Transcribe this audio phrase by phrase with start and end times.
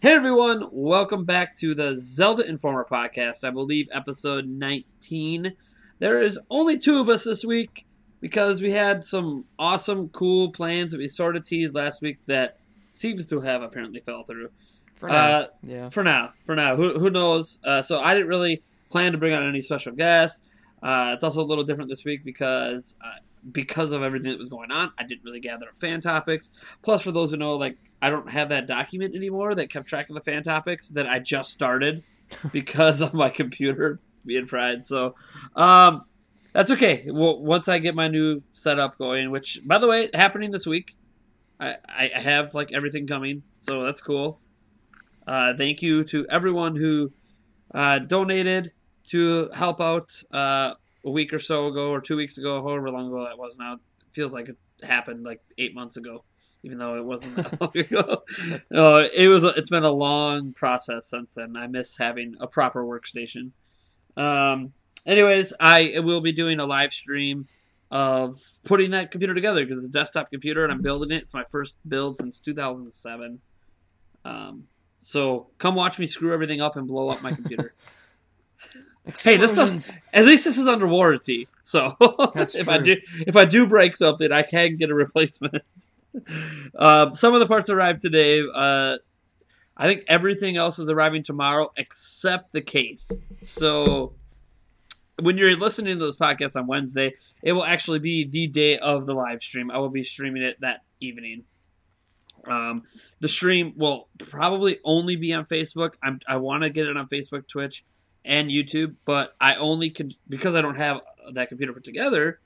[0.00, 3.44] Hey everyone, welcome back to the Zelda Informer podcast.
[3.44, 5.52] I believe episode 19.
[5.98, 7.84] There is only two of us this week
[8.20, 12.56] because we had some awesome, cool plans that we sort of teased last week that
[12.88, 14.48] seems to have apparently fell through.
[14.96, 15.88] For now, Uh, yeah.
[15.90, 17.58] For now, for now, who, who knows?
[17.62, 20.40] Uh, so I didn't really plan to bring on any special guests.
[20.82, 23.18] Uh, it's also a little different this week because uh,
[23.50, 26.50] because of everything that was going on, I didn't really gather up fan topics.
[26.82, 30.08] Plus, for those who know, like I don't have that document anymore that kept track
[30.08, 32.02] of the fan topics that I just started
[32.52, 34.86] because of my computer being fried.
[34.86, 35.14] So,
[35.56, 36.02] um,
[36.52, 37.06] that's okay.
[37.06, 40.96] Well, once I get my new setup going, which by the way, happening this week,
[41.60, 44.40] I, I have like everything coming, so that's cool.
[45.26, 47.12] Uh, thank you to everyone who
[47.74, 48.72] uh, donated
[49.08, 53.08] to help out uh, a week or so ago, or two weeks ago, however long
[53.08, 53.74] ago that was now.
[53.74, 53.80] It
[54.12, 56.24] feels like it happened like eight months ago,
[56.62, 58.22] even though it wasn't that long ago.
[58.70, 59.44] no, it was.
[59.56, 61.56] It's been a long process since then.
[61.56, 63.50] I miss having a proper workstation.
[64.16, 64.72] Um,
[65.06, 67.46] anyways, I will be doing a live stream
[67.90, 71.22] of putting that computer together because it's a desktop computer and I'm building it.
[71.22, 73.40] It's my first build since 2007.
[74.24, 74.64] Um,
[75.00, 77.74] so come watch me screw everything up and blow up my computer.
[79.04, 79.88] hey, this Explosions.
[79.88, 81.48] does, at least this is under warranty.
[81.62, 85.62] So if I do if I do break something, I can get a replacement.
[86.78, 88.42] um, some of the parts arrived today.
[88.42, 88.96] Uh,
[89.76, 93.10] I think everything else is arriving tomorrow except the case.
[93.44, 94.12] So
[95.18, 99.06] when you're listening to this podcast on Wednesday, it will actually be the day of
[99.06, 99.70] the live stream.
[99.70, 101.44] I will be streaming it that evening.
[102.46, 102.82] Um,
[103.20, 105.92] the stream will probably only be on Facebook.
[106.02, 107.84] I'm, I want to get it on Facebook, Twitch,
[108.24, 111.00] and YouTube, but I only can because I don't have
[111.34, 112.40] that computer put together.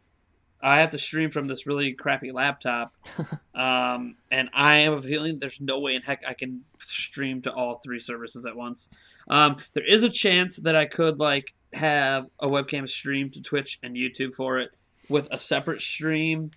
[0.62, 2.94] I have to stream from this really crappy laptop,
[3.54, 7.52] um, and I am a feeling there's no way in heck I can stream to
[7.52, 8.88] all three services at once.
[9.28, 13.78] Um, there is a chance that I could like have a webcam stream to Twitch
[13.82, 14.70] and YouTube for it
[15.08, 16.50] with a separate stream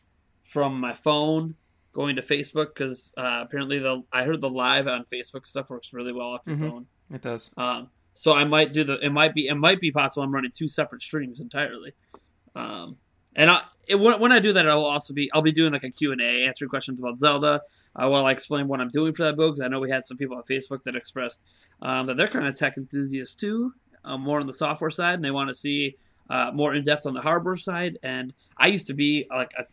[0.45, 1.56] from my phone
[1.91, 5.91] going to Facebook because uh, apparently the I heard the live on Facebook stuff works
[5.94, 6.69] really well off your Mhm.
[6.69, 6.85] phone.
[7.11, 7.51] It does.
[7.57, 8.97] Um, so I might do the.
[9.00, 9.47] It might be.
[9.47, 10.23] It might be possible.
[10.23, 11.94] I'm running two separate streams entirely.
[12.55, 12.97] Um,
[13.35, 15.31] and I, it, when, when I do that, I'll also be.
[15.33, 17.61] I'll be doing like a Q and A, answering questions about Zelda.
[17.95, 20.07] Uh, while I explain what I'm doing for that build, because I know we had
[20.07, 21.41] some people on Facebook that expressed
[21.81, 23.72] um, that they're kind of tech enthusiasts too,
[24.03, 25.95] uh, more on the software side, and they want to see
[26.29, 28.00] uh, more in depth on the hardware side.
[28.01, 29.63] And I used to be like a,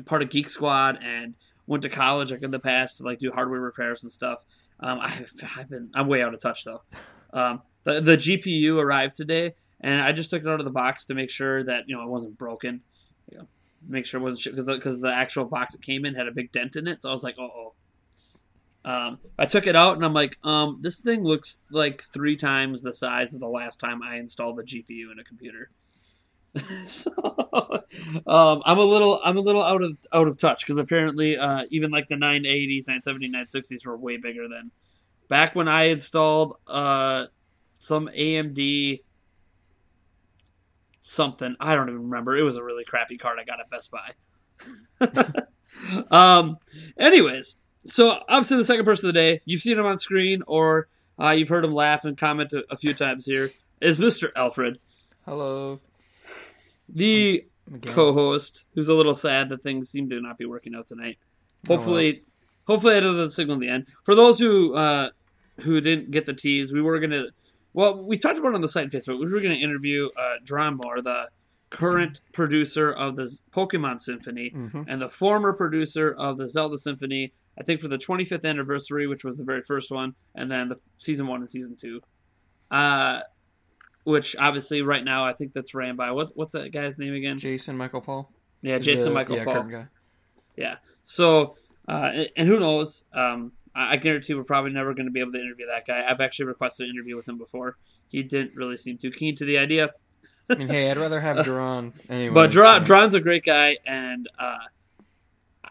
[0.00, 1.34] a part of Geek Squad and
[1.68, 4.40] went to college like in the past to like do hardware repairs and stuff.
[4.80, 6.82] Um, I've, I've been I'm way out of touch though.
[7.32, 11.06] Um, the the GPU arrived today, and I just took it out of the box
[11.06, 12.80] to make sure that you know it wasn't broken.
[13.30, 13.48] You know,
[13.86, 16.52] make sure it wasn't because because the, actual box it came in had a big
[16.52, 17.02] dent in it.
[17.02, 17.74] So I was like, oh oh.
[18.86, 22.82] Um, I took it out and I'm like, um, this thing looks like three times
[22.82, 25.70] the size of the last time I installed the GPU in a computer.
[26.86, 27.10] so
[28.26, 31.64] um, I'm a little I'm a little out of out of touch because apparently uh,
[31.70, 34.70] even like the 980s, 970s, 960s were way bigger than
[35.28, 37.26] back when I installed uh,
[37.84, 39.00] some AMD
[41.02, 41.54] something.
[41.60, 42.36] I don't even remember.
[42.36, 45.44] It was a really crappy card I got at Best Buy.
[46.10, 46.56] um.
[46.98, 47.56] Anyways,
[47.86, 50.88] so obviously the second person of the day, you've seen him on screen or
[51.20, 53.50] uh, you've heard him laugh and comment a, a few times here,
[53.80, 54.30] is Mr.
[54.34, 54.78] Alfred,
[55.26, 55.78] Hello.
[56.88, 57.92] the Again.
[57.94, 61.18] co-host, who's a little sad that things seem to not be working out tonight.
[61.68, 62.22] Oh, Hopefully,
[62.66, 63.86] hopefully it doesn't signal the end.
[64.04, 65.10] For those who uh,
[65.60, 67.26] who didn't get the tease, we were gonna.
[67.74, 69.18] Well, we talked about it on the site and Facebook.
[69.20, 71.28] We were gonna interview uh, Jeron Moore, the
[71.70, 74.84] current producer of the Pokemon Symphony Mhm.
[74.88, 77.32] and the former producer of the Zelda Symphony.
[77.58, 80.76] I think for the 25th anniversary, which was the very first one, and then the
[80.98, 82.00] season one and season two.
[82.70, 83.20] Uh,
[84.04, 87.38] which obviously right now I think that's ran by what what's that guy's name again?
[87.38, 88.30] Jason Michael Paul.
[88.62, 89.62] Yeah, Jason the- Michael yeah, Paul.
[89.64, 89.86] guy.
[90.56, 90.76] Yeah.
[91.02, 91.56] So,
[91.88, 93.04] uh, and- and who knows?
[93.12, 96.04] Um, I, I guarantee we're probably never going to be able to interview that guy.
[96.08, 97.76] I've actually requested an interview with him before.
[98.08, 99.90] He didn't really seem too keen to the idea.
[100.48, 102.34] I mean, hey, I'd rather have Jeron anyway.
[102.34, 104.58] but Dra- so- Jeron's a great guy, and uh,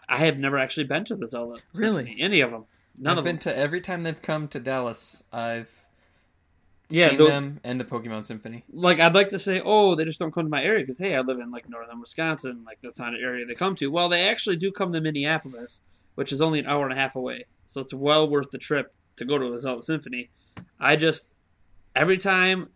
[0.08, 1.60] I have never actually been to the Zelda.
[1.72, 2.16] Really?
[2.18, 2.64] Any of them?
[2.98, 3.40] None I've of been them.
[3.54, 5.22] to every time they've come to Dallas.
[5.32, 5.70] I've
[6.90, 8.64] Yeah, seen tho- them and the Pokemon Symphony.
[8.72, 11.14] Like, I'd like to say, oh, they just don't come to my area because, hey,
[11.14, 12.62] I live in, like, northern Wisconsin.
[12.66, 13.90] Like, that's not an area they come to.
[13.90, 15.80] Well, they actually do come to Minneapolis,
[16.16, 17.46] which is only an hour and a half away.
[17.74, 20.30] So it's well worth the trip to go to the Zelda Symphony.
[20.78, 21.26] I just,
[21.96, 22.68] every time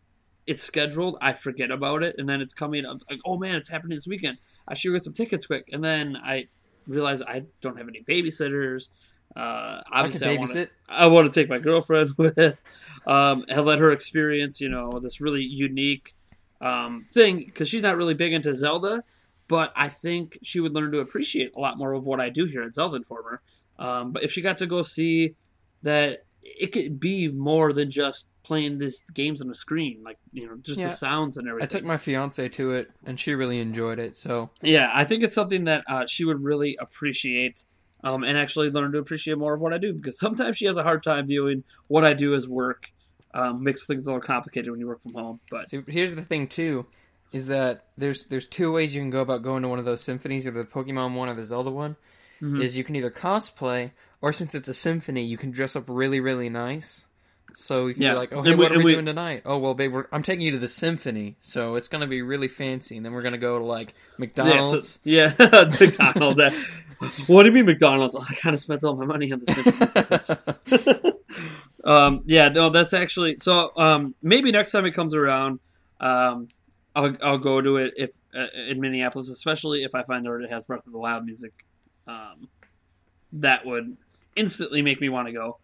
[0.45, 2.17] it's scheduled, I forget about it.
[2.19, 4.39] And then it's coming up, like, oh, man, it's happening this weekend.
[4.67, 5.69] I should get some tickets quick.
[5.73, 6.49] And then I
[6.89, 8.89] realize I don't have any babysitters.
[9.37, 10.57] Uh, I can obviously, I, want to.
[10.57, 10.69] babysit.
[10.89, 12.59] I want to take my girlfriend with,
[13.07, 16.13] um, and let her experience, you know, this really unique
[16.61, 19.05] um, thing because she's not really big into Zelda,
[19.47, 22.47] but I think she would learn to appreciate a lot more of what I do
[22.47, 23.41] here at Zelda Informer.
[23.79, 25.35] Um, but if she got to go see
[25.83, 30.47] that it could be more than just playing these games on a screen, like you
[30.47, 30.89] know, just Yeah.
[30.89, 31.65] the sounds and everything.
[31.65, 34.17] I took my fiance to it, and she really enjoyed it.
[34.17, 37.63] So Yeah, I think it's something that uh, she would really appreciate
[38.05, 40.77] um, and actually learn to appreciate more of what I do because sometimes she has
[40.77, 42.87] a hard time viewing what I do as work.
[43.35, 45.41] Um, makes things a little complicated when you work from home.
[45.51, 46.87] But See, here's the thing too,
[47.31, 50.01] is that there's there's two ways you can go about going to one of those
[50.01, 51.97] symphonies, either the Pokemon one or the Zelda one.
[52.43, 52.61] Mhm.
[52.63, 53.91] Is you can either cosplay,
[54.21, 57.05] or since it's a symphony, you can dress up really really nice.
[57.55, 58.13] So you can Yeah.
[58.13, 59.43] be like, oh hey, we- what are we, we- doing tonight?
[59.45, 62.47] Oh well, babe, we're, I'm taking you to the symphony, so it's gonna be really
[62.49, 65.01] fancy, and then we're gonna go to like McDonald's.
[65.03, 66.55] yeah, so- yeah, McDonald's.
[67.27, 68.15] what do you mean McDonald's?
[68.15, 70.31] Oh, I kind of spent all my money on this.
[71.85, 73.73] um, yeah, no, that's actually so.
[73.77, 75.61] Um, maybe next time it comes around,
[76.01, 76.49] um,
[76.95, 80.51] I'll I'll go to it if uh, in Minneapolis, especially if I find out it
[80.51, 81.53] has Breath of the Wild music.
[82.09, 82.49] Um,
[83.35, 83.97] that would
[84.35, 85.59] instantly make me want to go,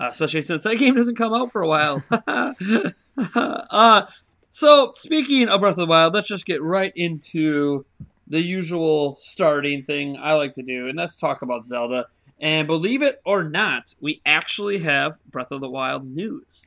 [0.00, 2.02] uh, especially since that game doesn't come out for a while.
[3.36, 4.06] uh,
[4.50, 7.84] so speaking of Breath of the Wild, let's just get right into
[8.28, 12.06] the usual starting thing I like to do, and that's talk about Zelda.
[12.40, 16.62] And believe it or not, we actually have Breath of the Wild news.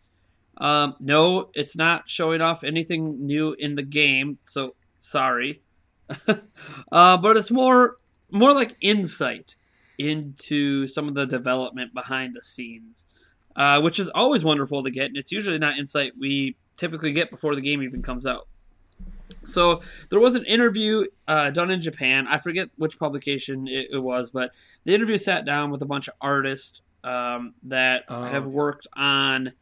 [0.58, 5.62] Um, no, it's not showing off anything new in the game, so sorry.
[6.92, 7.98] uh, but it's more
[8.32, 9.56] more like insight
[9.98, 13.06] into some of the development behind the scenes,
[13.56, 17.32] uh, which is always wonderful to get, and it's usually not insight we typically get
[17.32, 18.48] before the game even comes out.
[19.46, 22.28] So there was an interview uh, done in Japan.
[22.28, 24.52] I forget which publication it, it was, but
[24.84, 29.54] the interview sat down with a bunch of artists um, that Oh, have worked on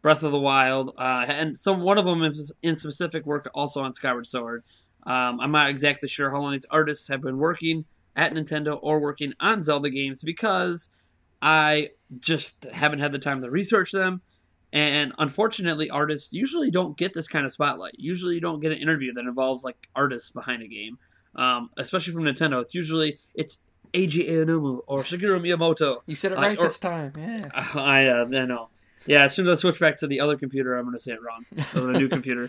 [0.00, 2.32] Breath of the Wild, uh, and some one of them in,
[2.62, 4.64] in specific worked also on Skyward Sword.
[5.04, 7.84] Um, I'm not exactly sure how long these artists have been working
[8.16, 10.90] at Nintendo or working on Zelda games because
[11.40, 14.20] I just haven't had the time to research them.
[14.72, 17.94] And unfortunately, artists usually don't get this kind of spotlight.
[17.98, 20.98] Usually, you don't get an interview that involves like artists behind a game,
[21.36, 22.62] um, especially from Nintendo.
[22.62, 23.58] It's usually it's
[23.92, 25.98] Eiji Aonuma or Shigeru Miyamoto.
[26.06, 27.12] You said it Uh, right or- this time.
[27.18, 27.48] Yeah.
[27.54, 28.68] I uh, I know.
[29.04, 31.12] Yeah, as soon as I switch back to the other computer, I'm going to say
[31.12, 31.44] it wrong.
[31.74, 32.48] Or the new computer.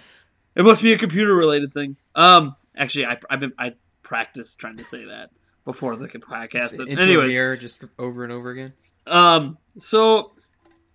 [0.56, 1.98] It must be a computer related thing.
[2.16, 3.74] Um, actually, I I've been I
[4.04, 5.30] practiced trying to say that
[5.66, 6.80] before the podcast.
[6.80, 8.74] Into Anyways, mirror just over and over again.
[9.08, 10.34] um, so,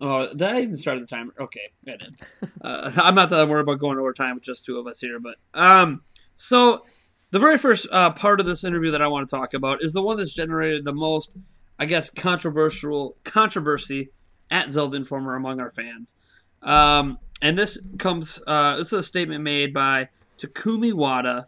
[0.01, 1.33] oh, did I even start the timer?
[1.39, 2.21] Okay, I did.
[2.61, 4.99] Uh, I'm not that I'm worried about going over time with just two of us
[4.99, 6.03] here, but um,
[6.35, 6.85] so
[7.31, 9.93] the very first uh, part of this interview that I want to talk about is
[9.93, 11.37] the one that's generated the most,
[11.79, 14.11] I guess, controversial controversy
[14.51, 16.15] at Zelda Informer among our fans.
[16.63, 21.47] Um, and this comes, uh, this is a statement made by Takumi Wada.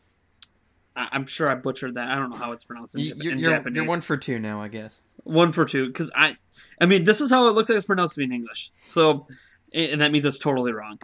[1.00, 2.08] I- I'm sure I butchered that.
[2.08, 3.76] I don't know how it's pronounced in, you're, in you're, Japanese.
[3.76, 5.00] you're one for two now, I guess.
[5.25, 6.37] One for two, because I,
[6.81, 8.70] I mean, this is how it looks like it's pronounced to me in English.
[8.87, 9.26] So,
[9.73, 10.99] and that means it's totally wrong.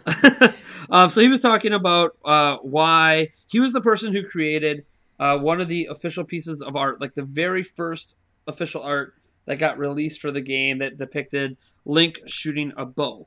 [0.90, 4.84] um, so he was talking about uh, why he was the person who created
[5.18, 9.14] uh, one of the official pieces of art, like the very first official art
[9.46, 13.26] that got released for the game that depicted Link shooting a bow.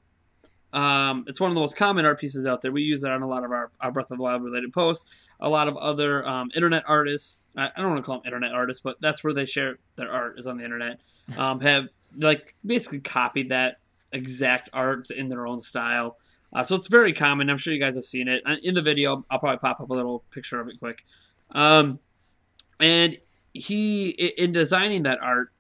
[0.74, 2.72] Um, it's one of the most common art pieces out there.
[2.72, 5.06] We use it on a lot of our, our Breath of the Wild related posts.
[5.40, 8.54] A lot of other um, internet artists, I, I don't want to call them internet
[8.54, 11.00] artists, but that's where they share their art is on the internet.
[11.38, 11.88] Um, have
[12.18, 13.80] like basically copied that
[14.12, 16.18] exact art in their own style.
[16.54, 17.50] Uh, so it's very common.
[17.50, 19.26] I'm sure you guys have seen it Uh, in the video.
[19.30, 21.04] I'll probably pop up a little picture of it quick.
[21.52, 22.00] Um,
[22.80, 23.18] and
[23.54, 25.52] he, in designing that art,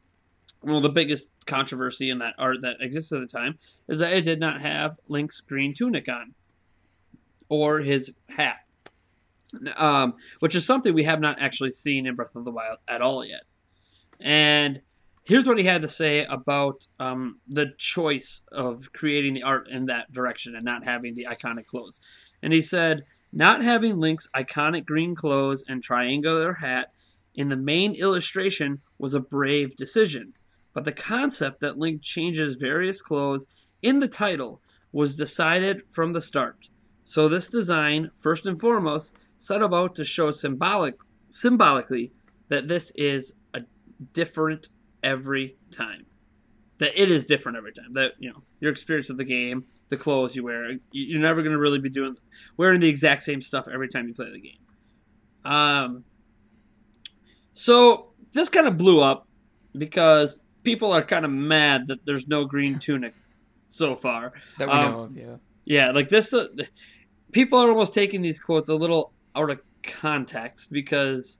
[0.64, 4.22] well, the biggest controversy in that art that existed at the time is that it
[4.22, 6.34] did not have Link's green tunic on
[7.50, 8.58] or his hat,
[9.76, 13.02] um, which is something we have not actually seen in Breath of the Wild at
[13.02, 13.42] all yet.
[14.20, 14.82] And
[15.24, 19.88] here's what he had to say about um, the choice of creating the art in
[19.88, 22.00] that direction and not having the iconic clothes.
[22.44, 23.04] And he said,
[23.34, 26.94] not having Link's iconic green clothes and triangular hat
[27.34, 30.34] in the main illustration was a brave decision.
[30.74, 33.48] But the concept that Link changes various clothes
[33.82, 34.62] in the title
[34.92, 36.70] was decided from the start.
[37.04, 40.96] So this design, first and foremost, set about to show symbolic
[41.30, 42.12] symbolically
[42.50, 43.62] that this is a
[44.14, 44.70] different
[45.04, 46.06] every time.
[46.78, 47.94] That it is different every time.
[47.94, 51.42] That you know your experience with the game, the clothes you wear, you- you're never
[51.42, 52.16] going to really be doing
[52.58, 54.62] wearing the exact same stuff every time you play the game.
[55.44, 56.04] Um,
[57.54, 59.28] so this kind of blew up
[59.78, 63.14] because people are kind of mad that there's no green tunic
[63.70, 64.34] so far.
[64.58, 65.36] That we Um, know of, yeah.
[65.64, 66.68] Yeah, like this, the,
[67.32, 71.38] people are almost taking these quotes a little out of context because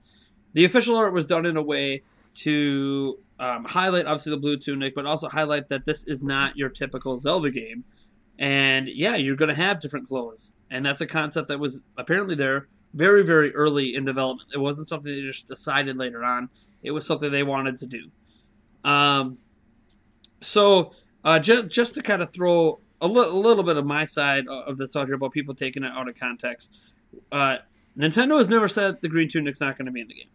[0.54, 2.02] the official art was done in a way
[2.34, 6.68] to um, highlight obviously the blue tunic, but also highlight that this is not your
[6.68, 7.84] typical Zelda game.
[8.38, 12.34] And yeah, you're going to have different clothes, and that's a concept that was apparently
[12.34, 14.50] there very, very early in development.
[14.54, 16.48] It wasn't something they just decided later on.
[16.82, 18.10] It was something they wanted to do.
[18.84, 19.38] Um,
[20.40, 20.92] so
[21.24, 24.46] uh, just just to kind of throw a, li- a little bit of my side
[24.48, 26.76] of this out here about people taking it out of context,
[27.30, 27.58] uh,
[27.96, 30.30] Nintendo has never said the green tunic's not going to be in the game,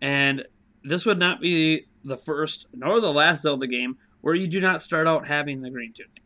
[0.00, 0.44] and
[0.84, 4.82] this would not be the first nor the last Zelda game where you do not
[4.82, 6.22] start out having the green tunic.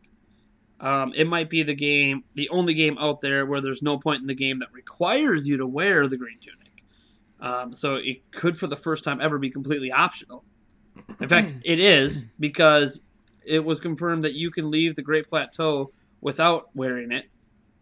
[0.79, 4.21] Um, it might be the game, the only game out there where there's no point
[4.21, 6.67] in the game that requires you to wear the green tunic.
[7.39, 10.43] Um, so it could, for the first time ever, be completely optional.
[11.19, 13.01] In fact, it is because
[13.45, 17.25] it was confirmed that you can leave the Great Plateau without wearing it,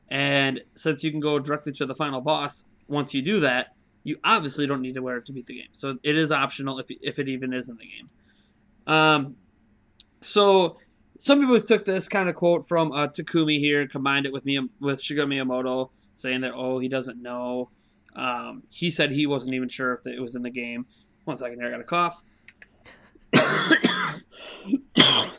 [0.09, 4.17] and since you can go directly to the final boss once you do that, you
[4.23, 5.69] obviously don't need to wear it to beat the game.
[5.73, 8.09] So it is optional if if it even is in the game.
[8.87, 9.35] Um,
[10.21, 10.77] so
[11.17, 14.45] some people took this kind of quote from uh, Takumi here and combined it with
[14.45, 17.69] me with Shigeru Miyamoto, saying that oh he doesn't know.
[18.15, 20.85] Um, he said he wasn't even sure if it was in the game.
[21.25, 22.21] One second here, I got a cough.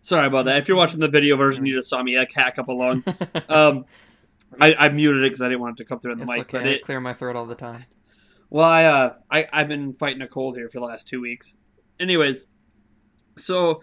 [0.00, 0.58] Sorry about that.
[0.58, 3.04] If you're watching the video version, you just saw me hack up a lung.
[3.48, 3.84] Um,
[4.60, 6.32] I, I muted it because I didn't want it to come through in the it's
[6.32, 6.54] mic.
[6.54, 6.58] okay.
[6.58, 7.84] But I clear my throat all the time.
[8.50, 11.56] well, I, uh, I I've been fighting a cold here for the last two weeks.
[11.98, 12.44] Anyways,
[13.38, 13.82] so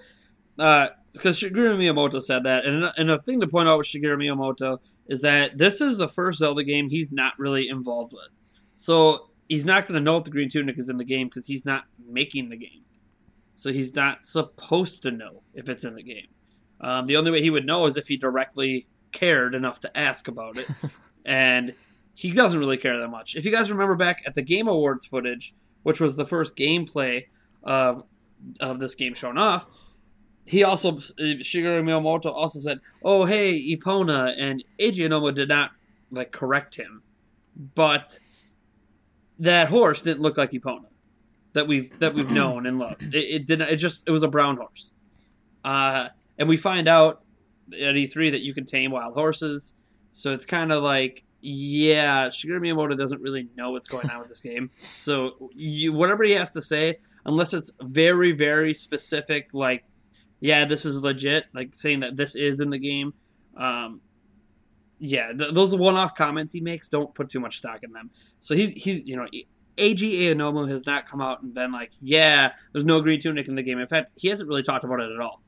[0.60, 4.18] uh, because Shigeru Miyamoto said that, and and a thing to point out with Shigeru
[4.18, 8.30] Miyamoto is that this is the first Zelda game he's not really involved with.
[8.76, 11.46] So he's not going to know if the Green Tunic is in the game because
[11.46, 12.84] he's not making the game.
[13.56, 16.28] So he's not supposed to know if it's in the game.
[16.80, 20.30] Um, the only way he would know is if he directly cared enough to ask
[20.30, 20.68] about it,
[21.26, 21.74] and
[22.14, 23.36] he doesn't really care that much.
[23.36, 25.54] If you guys remember back at the Game Awards footage,
[25.84, 27.26] which was the first gameplay
[27.64, 28.04] of
[28.62, 29.66] of this game shown off,
[30.46, 35.72] he also Shigeru Miyamoto also said, "Oh hey, Epona and Eiji did not
[36.12, 37.02] like correct him,
[37.76, 38.18] but
[39.40, 40.86] that horse didn't look like Epona
[41.54, 43.04] that we've that we've known and loved.
[43.14, 43.70] It, it didn't.
[43.70, 44.92] It just it was a brown horse,
[45.64, 47.22] uh, and we find out
[47.74, 49.74] at E3 that you can tame wild horses.
[50.12, 54.30] So it's kind of like, yeah, Shigeru Miyamoto doesn't really know what's going on with
[54.30, 54.72] this game.
[54.98, 59.84] So you, whatever he has to say, unless it's very very specific, like
[60.40, 63.14] yeah, this is legit, like saying that this is in the game.
[63.58, 64.02] Um,
[65.00, 68.12] yeah, th- those one-off comments he makes, don't put too much stock in them.
[68.40, 69.28] So he's he's you know.
[69.78, 73.56] Eiji Aonomo has not come out and been like, "Yeah, there's no green tunic in
[73.56, 75.42] the game." In fact, he hasn't really talked about it at all,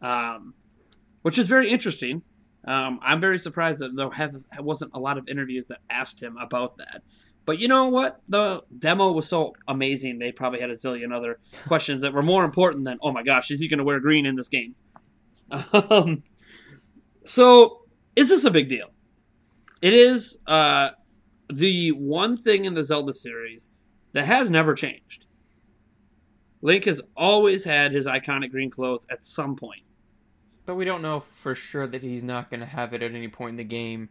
[0.00, 0.54] um,
[1.20, 2.22] which is very interesting.
[2.64, 6.38] Um, I'm very surprised that there has, wasn't a lot of interviews that asked him
[6.38, 7.02] about that.
[7.44, 8.20] But you know what?
[8.28, 10.18] The demo was so amazing.
[10.18, 13.50] They probably had a zillion other questions that were more important than, "Oh my gosh,
[13.50, 14.74] is he going to wear green in this game?"
[15.72, 16.22] Um,
[17.24, 17.81] so,
[18.16, 18.90] is this a big deal?
[19.80, 20.38] It is.
[20.46, 20.90] Uh,
[21.52, 23.70] the one thing in the Zelda series
[24.12, 25.26] that has never changed.
[26.62, 29.82] Link has always had his iconic green clothes at some point.
[30.64, 33.28] But we don't know for sure that he's not going to have it at any
[33.28, 34.08] point in the game.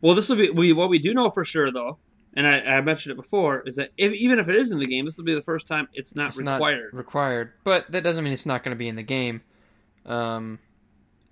[0.00, 1.98] Well, this will be we, what we do know for sure, though,
[2.34, 4.86] and I, I mentioned it before, is that if, even if it is in the
[4.86, 6.92] game, this will be the first time it's not It's required.
[6.92, 9.42] not required, but that doesn't mean it's not going to be in the game.
[10.04, 10.58] Um,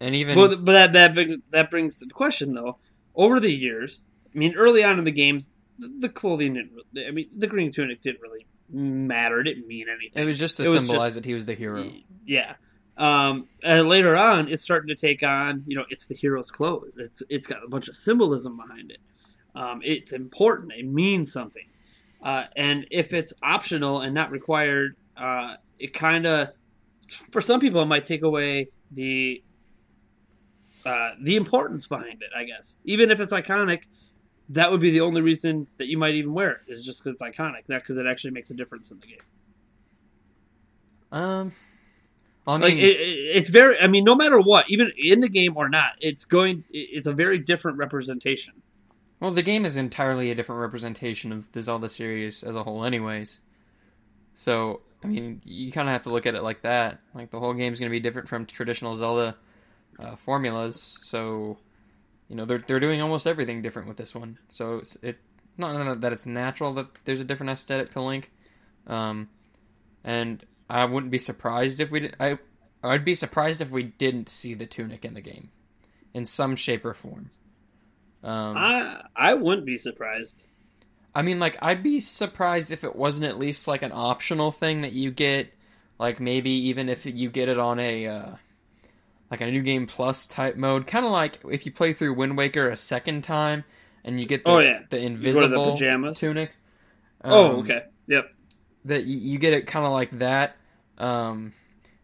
[0.01, 2.79] and even Well, but that that big- that brings to the question though.
[3.15, 4.03] Over the years,
[4.35, 6.73] I mean, early on in the games, the, the clothing didn't.
[6.73, 9.41] really- I mean, the green tunic didn't really matter.
[9.41, 10.23] It didn't mean anything.
[10.23, 11.93] it was just to was symbolize that he was the hero.
[12.25, 12.55] Yeah.
[12.97, 15.65] Um, and later on, it's starting to take on.
[15.67, 16.95] You know, it's the hero's clothes.
[16.99, 18.99] It's it's got a bunch of symbolism behind it.
[19.55, 20.73] Um, it's important.
[20.77, 21.65] It means something.
[22.23, 26.49] Uh, and if it's optional and not required, uh, it kind of,
[27.33, 29.43] for some people, it might take away the
[30.85, 32.31] uh, the importance behind it.
[32.37, 33.83] I guess even if it's iconic,
[34.51, 37.15] that would be the only reason that you might even wear it is just because
[37.15, 39.19] it's iconic, not because it actually makes a difference in the game.
[41.13, 41.53] Um,
[42.47, 43.79] I mean, Like it, it, it's very.
[43.79, 46.65] I mean, no matter what, even in the game or not, it's going.
[46.71, 48.55] It's a very different representation.
[49.21, 52.85] well, the game is entirely a different representation of the Zelda series as a whole,
[52.85, 53.41] anyways.
[54.35, 57.01] So, I mean, you kind of have to look at it like that.
[57.15, 59.37] Like the whole game's going to be different from traditional Zelda
[59.99, 60.99] uh, formulas.
[61.03, 61.59] So,
[62.29, 64.39] you know, they're they're doing almost everything different with this one.
[64.49, 65.19] So it's it
[65.57, 68.31] not that it's natural that there's a different aesthetic to Link,
[68.87, 69.29] um,
[70.05, 72.01] and I wouldn't be surprised if we.
[72.01, 72.39] Did, I
[72.83, 75.51] I'd be surprised if we didn't see the tunic in the game,
[76.15, 77.31] in some shape or form.
[78.23, 80.43] Um, I I wouldn't be surprised.
[81.15, 84.83] I mean, like I'd be surprised if it wasn't at least like an optional thing
[84.83, 85.53] that you get,
[85.99, 88.07] like maybe even if you get it on a.
[88.07, 88.35] Uh,
[89.31, 92.37] like a new game plus type mode, kind of like if you play through Wind
[92.37, 93.65] Waker a second time
[94.05, 94.81] and you get the, oh, yeah.
[94.91, 96.19] the invisible the pajamas.
[96.19, 96.51] tunic.
[97.23, 97.85] Um, oh, okay.
[98.09, 98.35] Yep.
[98.87, 100.57] That you, you get it kind of like that.
[100.99, 101.53] Um,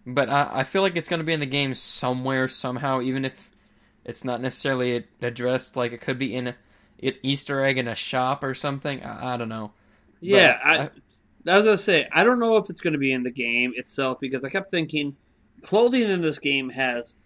[0.06, 3.25] but I, I feel like it's going to be in the game somewhere, somehow, even
[3.25, 3.50] if
[4.04, 5.75] it's not necessarily addressed.
[5.75, 9.02] Like it could be in an Easter egg in a shop or something.
[9.02, 9.73] I, I don't know.
[10.21, 10.90] Yeah, I, I,
[11.49, 13.73] I was gonna say I don't know if it's going to be in the game
[13.76, 15.16] itself because I kept thinking
[15.63, 17.17] clothing in this game has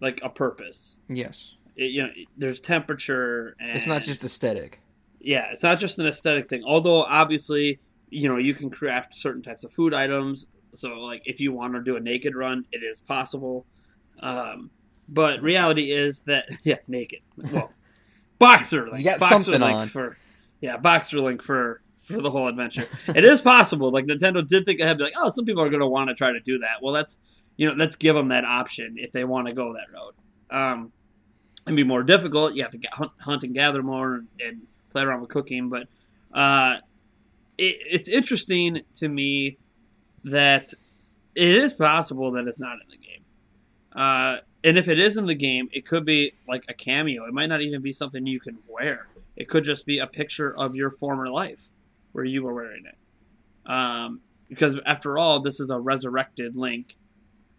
[0.00, 0.98] like a purpose.
[1.08, 1.56] Yes.
[1.76, 3.56] It, you know, there's temperature.
[3.58, 4.80] And, it's not just aesthetic.
[5.20, 6.62] Yeah, it's not just an aesthetic thing.
[6.64, 10.46] Although obviously, you know, you can craft certain types of food items.
[10.74, 13.64] So, like, if you want to do a naked run, it is possible.
[14.20, 14.70] Um,
[15.08, 17.20] but reality is that yeah, naked.
[17.36, 17.72] Well,
[18.38, 18.98] boxer link.
[18.98, 19.88] You got boxer something link on.
[19.88, 20.16] for
[20.60, 22.86] yeah, boxer link for for the whole adventure.
[23.08, 23.90] it is possible.
[23.90, 26.14] Like Nintendo did think ahead, be like, oh, some people are going to want to
[26.14, 26.82] try to do that.
[26.82, 27.18] Well, that's
[27.56, 30.14] you know, let's give them that option if they want to go that road.
[30.50, 30.92] Um,
[31.66, 32.54] and be more difficult.
[32.54, 35.70] You have to hunt, hunt and gather more and, and, play around with cooking.
[35.70, 35.88] But
[36.32, 36.76] uh,
[37.58, 39.58] it, it's interesting to me
[40.22, 40.72] that
[41.34, 43.24] it is possible that it's not in the game.
[43.92, 47.24] Uh, and if it is in the game, it could be like a cameo.
[47.24, 49.08] It might not even be something you can wear.
[49.36, 51.68] It could just be a picture of your former life
[52.12, 53.70] where you were wearing it.
[53.70, 56.96] Um, because after all, this is a resurrected Link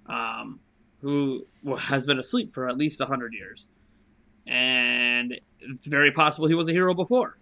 [0.08, 0.60] um,
[1.02, 1.46] who
[1.78, 3.68] has been asleep for at least 100 years.
[4.48, 7.38] And it's very possible he was a hero before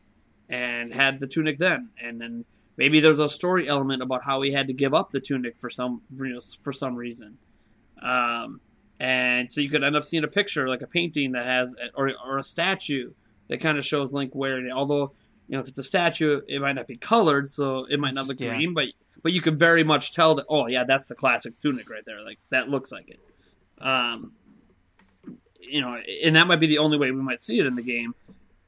[0.49, 1.89] and had the tunic then.
[2.01, 2.45] And then
[2.77, 5.69] maybe there's a story element about how he had to give up the tunic for
[5.69, 7.37] some you know, for some reason.
[8.01, 8.59] Um,
[8.99, 12.11] and so you could end up seeing a picture, like a painting that has, or,
[12.25, 13.11] or a statue
[13.49, 14.71] that kind of shows Link wearing it.
[14.71, 15.13] Although,
[15.47, 18.27] you know, if it's a statue, it might not be colored, so it might not
[18.27, 18.55] look yeah.
[18.55, 18.85] green, but
[19.21, 22.21] but you can very much tell that oh yeah that's the classic tunic right there.
[22.21, 23.19] Like that looks like it.
[23.81, 24.33] Um,
[25.59, 27.83] you know and that might be the only way we might see it in the
[27.83, 28.13] game.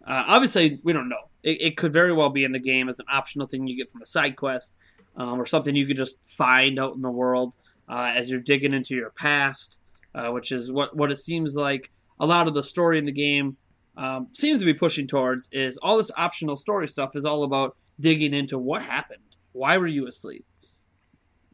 [0.06, 1.30] Uh, obviously we don't know.
[1.44, 3.92] It, it, could very well be in the game as an optional thing you get
[3.92, 4.74] from a side quest
[5.16, 7.54] um, or something you could just find out in the world
[7.90, 9.78] uh, as you're digging into your past
[10.16, 13.12] uh, which is what what it seems like a lot of the story in the
[13.12, 13.58] game
[13.98, 17.76] um, seems to be pushing towards is all this optional story stuff is all about
[18.00, 19.22] digging into what happened
[19.56, 20.46] why were you asleep?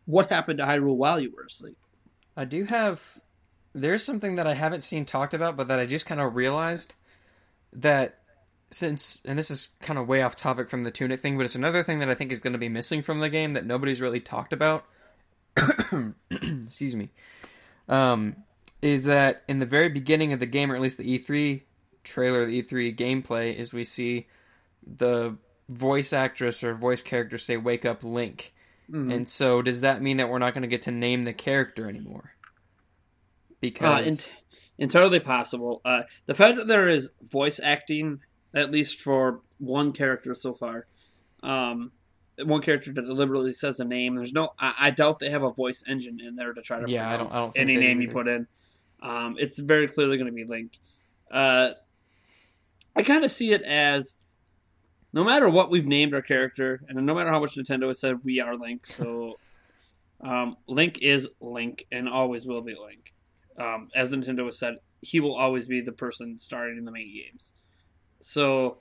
[0.05, 1.77] What happened to Hyrule while you were asleep?
[2.35, 3.19] I do have.
[3.73, 6.95] There's something that I haven't seen talked about, but that I just kind of realized
[7.73, 8.17] that
[8.71, 11.55] since, and this is kind of way off topic from the tunic thing, but it's
[11.55, 14.01] another thing that I think is going to be missing from the game that nobody's
[14.01, 14.85] really talked about.
[16.31, 17.09] Excuse me.
[17.87, 18.37] Um,
[18.81, 21.61] is that in the very beginning of the game, or at least the E3
[22.03, 24.27] trailer, the E3 gameplay, is we see
[24.85, 25.37] the
[25.71, 28.53] voice actress or voice character say "Wake up, Link,"
[28.89, 29.11] mm-hmm.
[29.11, 31.87] and so does that mean that we're not going to get to name the character
[31.87, 32.33] anymore?
[33.59, 34.31] Because uh, ent-
[34.77, 35.81] entirely possible.
[35.85, 38.19] Uh, the fact that there is voice acting,
[38.53, 40.87] at least for one character so far,
[41.43, 41.91] um,
[42.43, 44.15] one character that deliberately says a name.
[44.15, 44.49] There's no.
[44.59, 47.09] I, I, doubt they have a voice engine in there to try to yeah.
[47.09, 47.31] I don't.
[47.31, 48.47] I don't any name you put in.
[49.01, 50.73] Um, it's very clearly going to be Link.
[51.31, 51.69] Uh,
[52.95, 54.15] I kind of see it as
[55.13, 58.23] no matter what we've named our character, and no matter how much Nintendo has said
[58.23, 59.39] we are Link, so
[60.21, 63.13] um, Link is Link and always will be Link.
[63.59, 67.13] Um, as Nintendo has said, he will always be the person starting in the main
[67.13, 67.51] games.
[68.21, 68.77] So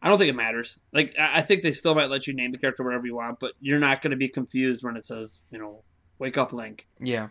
[0.00, 0.78] I don't think it matters.
[0.92, 3.52] Like I think they still might let you name the character whatever you want, but
[3.60, 5.82] you're not going to be confused when it says, you know,
[6.18, 7.28] "Wake up, Link." Yeah.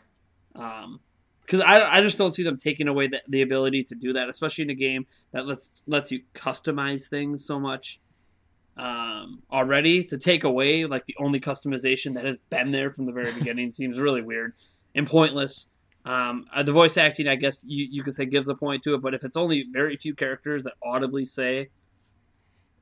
[0.56, 1.00] Um,
[1.42, 4.30] because I, I just don't see them taking away the, the ability to do that,
[4.30, 8.00] especially in a game that lets lets you customize things so much
[8.78, 13.12] um, already to take away like the only customization that has been there from the
[13.12, 14.54] very beginning seems really weird
[14.96, 15.68] and pointless.
[16.04, 18.96] Um, uh, the voice acting, I guess you, you could say gives a point to
[18.96, 21.70] it, but if it's only very few characters that audibly say,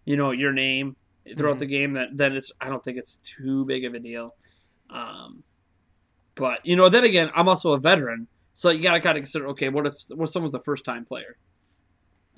[0.06, 0.96] you know, your name
[1.36, 1.60] throughout mm-hmm.
[1.60, 4.36] the game, that then it's I don't think it's too big of a deal.
[4.90, 5.44] Um,
[6.36, 9.50] but you know, then again, I'm also a veteran, so you gotta kind of consider,
[9.50, 11.36] okay, what if what if someone's a first time player?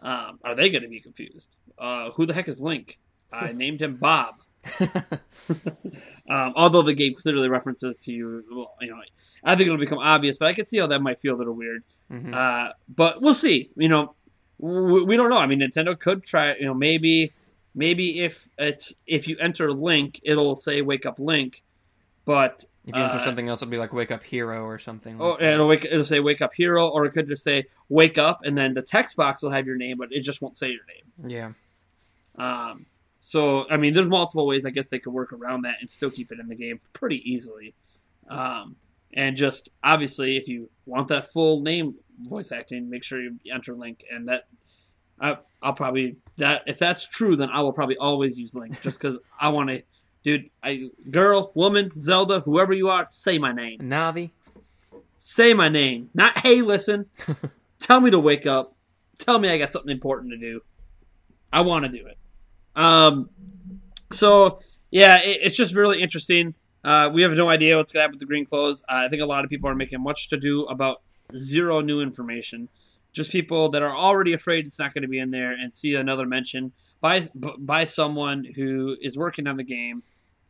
[0.01, 1.55] Um, are they going to be confused?
[1.77, 2.97] Uh, who the heck is Link?
[3.31, 4.35] I named him Bob.
[6.29, 9.01] um, although the game clearly references to you, well, you know,
[9.43, 11.53] I think it'll become obvious, but I can see how that might feel a little
[11.53, 11.83] weird.
[12.11, 12.33] Mm-hmm.
[12.33, 13.71] Uh, but we'll see.
[13.75, 14.15] You know,
[14.59, 15.37] we, we, don't know.
[15.37, 16.55] I mean, Nintendo could try.
[16.55, 17.33] You know, maybe,
[17.73, 21.63] maybe if it's if you enter Link, it'll say "Wake up, Link,"
[22.25, 25.19] but If you enter Uh, something else, it'll be like Wake Up Hero or something.
[25.19, 25.53] Oh, that.
[25.53, 25.85] it'll wake.
[25.85, 28.81] It'll say "Wake Up Hero," or it could just say "Wake Up," and then the
[28.81, 31.31] text box will have your name, but it just won't say your name.
[31.31, 31.51] yeah.
[32.37, 32.85] Um,
[33.21, 36.09] so I mean, there's multiple ways I guess they could work around that and still
[36.09, 37.75] keep it in the game pretty easily.
[38.29, 38.75] Um,
[39.13, 43.75] and just obviously, if you want that full name voice acting, make sure you enter
[43.75, 44.47] Link, and that
[45.19, 48.99] I, I'll probably that if that's true, then I will probably always use Link just
[48.99, 49.83] because I want to.
[50.23, 53.79] Dude, I girl, woman, Zelda, whoever you are, say my name.
[53.79, 54.31] Navi.
[55.17, 56.09] Say my name.
[56.15, 57.05] Not hey, listen.
[57.79, 58.75] Tell me to wake up.
[59.19, 60.61] Tell me I got something important to do.
[61.53, 62.17] I want to do it.
[62.75, 63.29] Um,
[64.11, 66.53] so yeah, it, it's just really interesting.
[66.83, 68.81] Uh, we have no idea what's gonna happen with the green clothes.
[68.81, 71.01] Uh, I think a lot of people are making much to do about
[71.35, 72.69] zero new information.
[73.13, 75.95] Just people that are already afraid it's not going to be in there and see
[75.95, 80.03] another mention by by someone who is working on the game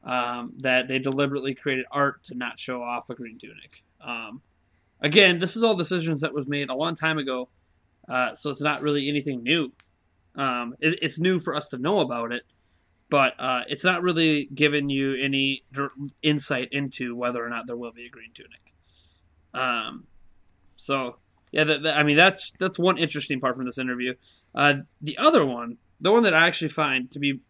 [0.03, 3.83] um, that they deliberately created art to not show off a green tunic.
[4.05, 4.41] Um,
[4.99, 7.49] again, this is all decisions that was made a long time ago,
[8.07, 9.71] uh, so it's not really anything new.
[10.35, 12.43] Um, it, it's new for us to know about it,
[13.09, 15.63] but uh, it's not really giving you any
[16.21, 18.61] insight into whether or not there will be a green tunic.
[19.53, 20.05] Um,
[20.77, 21.17] so
[21.51, 24.13] yeah, I mean that's that's one interesting part from this interview.
[24.55, 27.41] Uh, the other one, the one that I actually find to be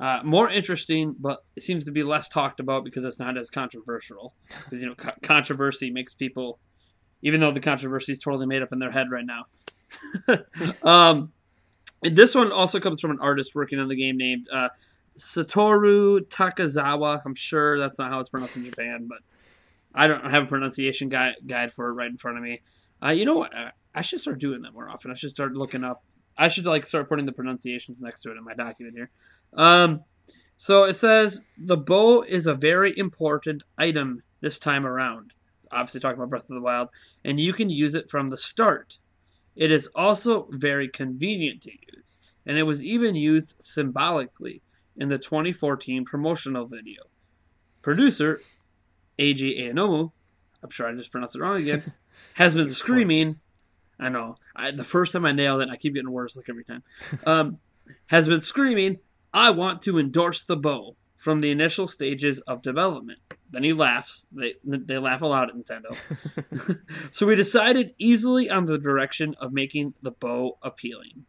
[0.00, 3.50] uh, more interesting, but it seems to be less talked about because it's not as
[3.50, 4.34] controversial.
[4.48, 6.58] Because you know, co- controversy makes people,
[7.22, 9.44] even though the controversy is totally made up in their head right now.
[10.82, 11.32] um,
[12.02, 14.68] and this one also comes from an artist working on the game named uh,
[15.18, 17.20] Satoru Takizawa.
[17.24, 19.18] I'm sure that's not how it's pronounced in Japan, but
[19.94, 22.62] I don't have a pronunciation guide guide for it right in front of me.
[23.02, 23.52] Uh, you know what?
[23.94, 25.10] I, should start doing that more often.
[25.10, 26.04] I should start looking up.
[26.36, 29.10] I should like start putting the pronunciations next to it in my document here.
[29.54, 30.04] Um,
[30.56, 35.32] so it says the bow is a very important item this time around.
[35.72, 36.88] Obviously, talking about Breath of the Wild,
[37.24, 38.98] and you can use it from the start.
[39.60, 44.62] It is also very convenient to use, and it was even used symbolically
[44.96, 47.02] in the 2014 promotional video.
[47.82, 48.40] Producer
[49.18, 50.10] Eiji Aonomu,
[50.62, 51.92] I'm sure I just pronounced it wrong again,
[52.34, 53.38] has been screaming.
[53.98, 54.38] I know.
[54.56, 56.82] I, the first time I nailed it, I keep getting worse like every time.
[57.26, 57.58] Um,
[58.06, 58.98] has been screaming,
[59.34, 63.18] "I want to endorse the bow." From the initial stages of development.
[63.52, 64.26] Then he laughs.
[64.32, 65.96] They they laugh aloud at Nintendo.
[67.10, 71.24] so we decided easily on the direction of making the bow appealing.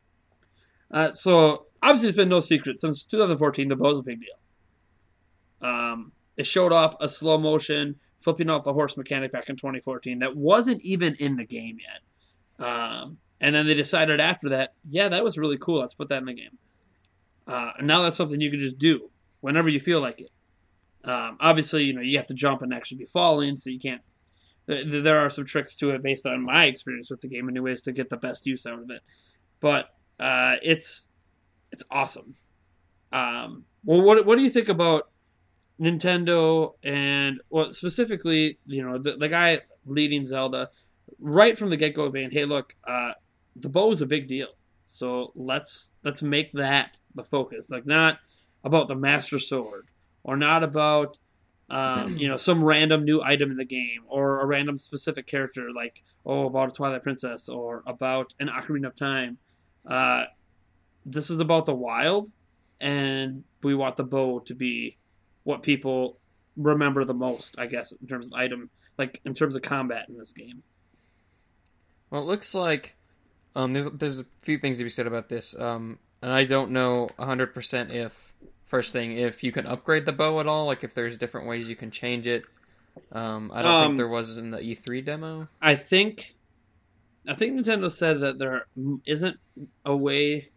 [0.91, 3.67] Uh, so obviously, it's been no secret since 2014.
[3.67, 5.67] The bow is a big deal.
[5.69, 10.19] Um, it showed off a slow motion flipping off the horse mechanic back in 2014
[10.19, 12.65] that wasn't even in the game yet.
[12.65, 15.79] Um, and then they decided after that, yeah, that was really cool.
[15.79, 16.57] Let's put that in the game.
[17.47, 19.09] Uh, and now that's something you can just do
[19.41, 20.29] whenever you feel like it.
[21.03, 24.01] Um, obviously, you know you have to jump and actually be falling, so you can't.
[24.67, 27.47] th- th- There are some tricks to it based on my experience with the game,
[27.47, 29.01] and new ways to get the best use out of it.
[29.59, 29.85] But
[30.19, 31.05] uh, it's
[31.71, 32.35] it's awesome.
[33.11, 35.09] Um, well, what what do you think about
[35.79, 40.69] Nintendo and well specifically, you know, the, the guy leading Zelda
[41.19, 43.13] right from the get go, being, hey, look, uh,
[43.55, 44.47] the bow is a big deal,
[44.87, 48.19] so let's let's make that the focus, like not
[48.63, 49.87] about the Master Sword
[50.23, 51.17] or not about
[51.69, 55.69] um, you know some random new item in the game or a random specific character
[55.73, 59.37] like oh about a Twilight Princess or about an Ocarina of Time.
[59.89, 60.25] Uh,
[61.05, 62.29] this is about the wild,
[62.79, 64.97] and we want the bow to be
[65.43, 66.19] what people
[66.57, 70.17] remember the most, I guess, in terms of item, like in terms of combat in
[70.17, 70.61] this game.
[72.09, 72.95] Well, it looks like
[73.55, 76.71] um, there's there's a few things to be said about this, um, and I don't
[76.71, 78.30] know hundred percent if
[78.71, 81.67] first thing if you can upgrade the bow at all, like if there's different ways
[81.67, 82.43] you can change it.
[83.11, 85.49] Um, I don't Um, think there was in the E3 demo.
[85.61, 86.33] I think,
[87.27, 88.67] I think Nintendo said that there
[89.05, 89.37] isn't
[89.85, 90.49] a way.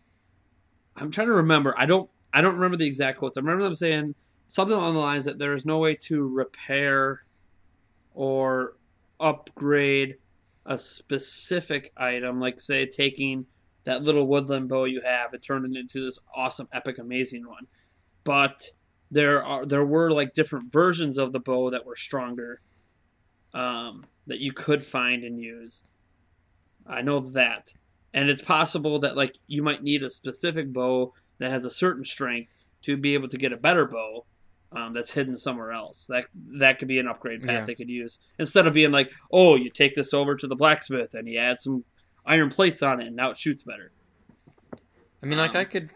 [0.96, 1.74] I'm trying to remember.
[1.77, 2.09] I don't.
[2.33, 3.37] I don't remember the exact quotes.
[3.37, 4.14] I remember them saying
[4.48, 7.24] something along the lines that there is no way to repair
[8.14, 8.77] or
[9.20, 10.16] upgrade
[10.66, 13.46] a specific item, like say taking
[13.85, 17.66] that little woodland bow you have and turning it into this awesome, epic, amazing one.
[18.24, 18.66] But
[19.10, 22.60] there are there were like different versions of the bow that were stronger
[23.52, 25.82] um, that you could find and use.
[26.87, 27.72] I know that,
[28.12, 32.04] and it's possible that like you might need a specific bow that has a certain
[32.04, 32.50] strength
[32.82, 34.24] to be able to get a better bow
[34.72, 36.06] um, that's hidden somewhere else.
[36.06, 36.24] That
[36.58, 37.64] that could be an upgrade path Yeah.
[37.64, 41.14] they could use instead of being like, oh, you take this over to the blacksmith
[41.14, 41.84] and you add some
[42.26, 43.92] iron plates on it and now it shoots better.
[45.22, 45.90] I mean, like um, I could,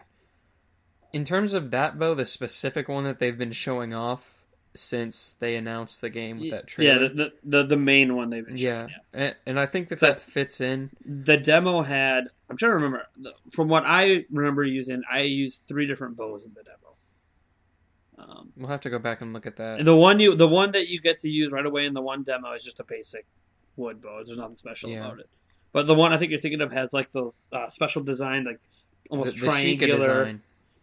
[1.13, 4.35] in terms of that bow, the specific one that they've been showing off
[4.75, 7.01] since they announced the game with that trailer.
[7.01, 8.93] Yeah, the, the the the main one they've been yeah, showing.
[9.13, 10.89] And, and I think that that fits in.
[11.05, 12.25] The demo had.
[12.49, 13.07] I'm trying to remember.
[13.51, 16.77] From what I remember using, I used three different bows in the demo.
[18.17, 19.79] Um, We'll have to go back and look at that.
[19.79, 22.01] and the one you, the one that you get to use right away in the
[22.01, 23.25] one demo is just a basic
[23.75, 24.21] wood bow.
[24.25, 25.05] There's nothing special Yeah.
[25.05, 25.29] about it.
[25.71, 28.59] But the one I think you're thinking of has like those uh, special design, like
[29.09, 30.39] almost triangular.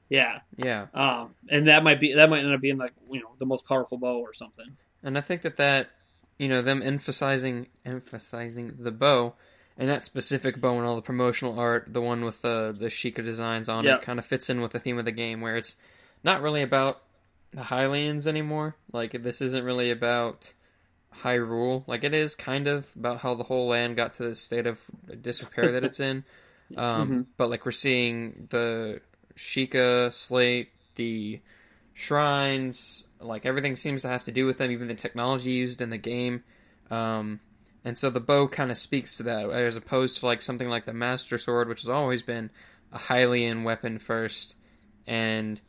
[0.09, 3.31] Yeah, Yeah, um, and that might be that might end up being like you know
[3.39, 4.67] the most powerful bow or something.
[5.03, 5.91] and I think that that
[6.39, 9.35] you know them emphasizing emphasizing the bow
[9.79, 13.25] and that specific bow and all the promotional art, the one with the the Sheikah
[13.25, 13.97] designs on Yeah.
[13.97, 15.77] it, kind of fits in with the theme of the game, where it's
[16.23, 17.03] not really about
[17.51, 18.77] the Hylians anymore.
[18.93, 20.53] Like this isn't really about
[21.23, 21.85] Hyrule.
[21.87, 24.81] Like it is kind of about how the whole land got to the state of
[25.21, 26.25] disrepair that it's in.
[26.77, 27.27] Um, Mhm.
[27.37, 29.01] But like we're seeing the
[29.37, 31.41] Sheikah slate, the
[31.95, 35.91] shrines, like everything seems to have to do with them, even the technology used in
[35.91, 36.43] the game.
[36.91, 37.41] Um,
[37.85, 40.87] and so the bow kind of speaks to that, as opposed to like something like
[40.87, 42.51] the Master Sword, which has always been
[42.93, 44.55] a Hylian weapon first,
[45.07, 45.61] and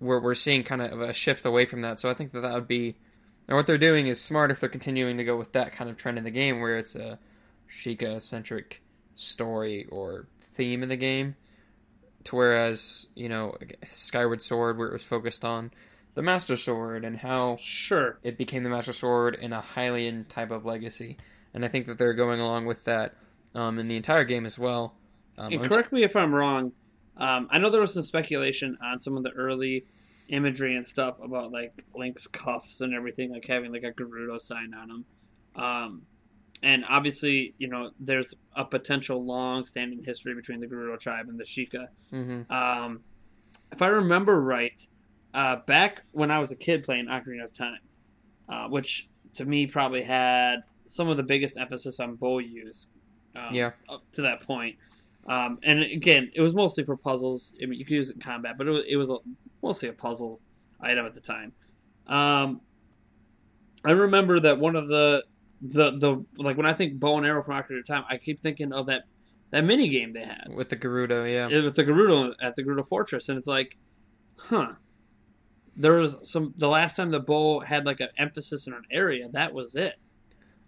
[0.00, 2.00] we're we're seeing kind of a shift away from that.
[2.00, 2.96] So I think that that would be,
[3.48, 5.96] and what they're doing is smart if they're continuing to go with that kind of
[5.96, 7.18] trend in the game, where it's a
[7.70, 8.82] Sheikah centric
[9.14, 11.36] story or theme in the game.
[12.24, 13.56] To whereas you know
[13.90, 15.70] Skyward Sword, where it was focused on
[16.14, 18.18] the Master Sword and how Sure.
[18.22, 21.16] it became the Master Sword in a Hylian type of legacy,
[21.54, 23.14] and I think that they're going along with that
[23.54, 24.94] um, in the entire game as well.
[25.38, 26.72] Um, And correct me if I'm wrong.
[27.16, 29.84] Um, I know there was some speculation on some of the early
[30.28, 34.74] imagery and stuff about like Link's cuffs and everything, like having like a Gerudo sign
[34.74, 35.04] on them.
[35.54, 36.02] Um,
[36.62, 41.44] and obviously, you know, there's a potential long-standing history between the Gerudo tribe and the
[41.44, 41.88] Sheikah.
[42.12, 42.50] Mhm.
[42.50, 43.02] Um,
[43.72, 44.86] if I remember right,
[45.34, 47.80] uh, back when I was a kid playing Ocarina of Time,
[48.48, 52.88] uh, which to me probably had some of the biggest emphasis on bow use.
[53.34, 53.72] Um, Yeah.
[53.88, 54.76] Up to that point.
[55.26, 57.54] Um, and again, it was mostly for puzzles.
[57.62, 59.16] I mean, you could use it in combat, but it was, it was a,
[59.62, 60.40] mostly a puzzle
[60.80, 61.52] item at the time.
[62.06, 62.60] Um,
[63.84, 65.24] I remember that one of the
[65.62, 68.40] the the like when I think bow and arrow from Ocarina of Time, I keep
[68.40, 69.02] thinking of that
[69.50, 71.48] that mini game they had with the Gerudo, yeah.
[71.56, 73.76] it- with the Gerudo at the Gerudo Fortress, and it's like,
[74.36, 74.72] huh.
[75.74, 79.28] There was some the last time the bow had like an emphasis in an area.
[79.32, 79.94] That was it.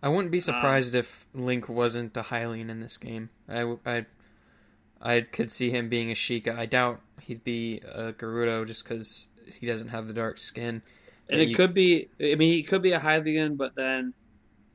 [0.02, 3.28] I wouldn't Um, be surprised if Link wasn't a Hylian in this game.
[3.48, 4.06] I, I,
[5.02, 6.56] I could see him being a Sheikah.
[6.58, 9.28] I doubt he'd be a Gerudo just because
[9.58, 10.80] he doesn't have the dark skin.
[11.28, 12.08] And it could be.
[12.20, 14.14] I mean, he could be a Hylian, but then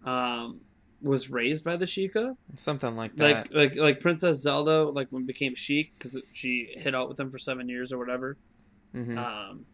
[0.06, 0.62] um,
[1.02, 3.52] was raised by the Sheikah, Something like that.
[3.52, 7.32] like like like Princess Zelda, like when became Sheik because she hid out with him
[7.32, 8.38] for seven years or whatever.
[8.94, 9.66] hmm Um,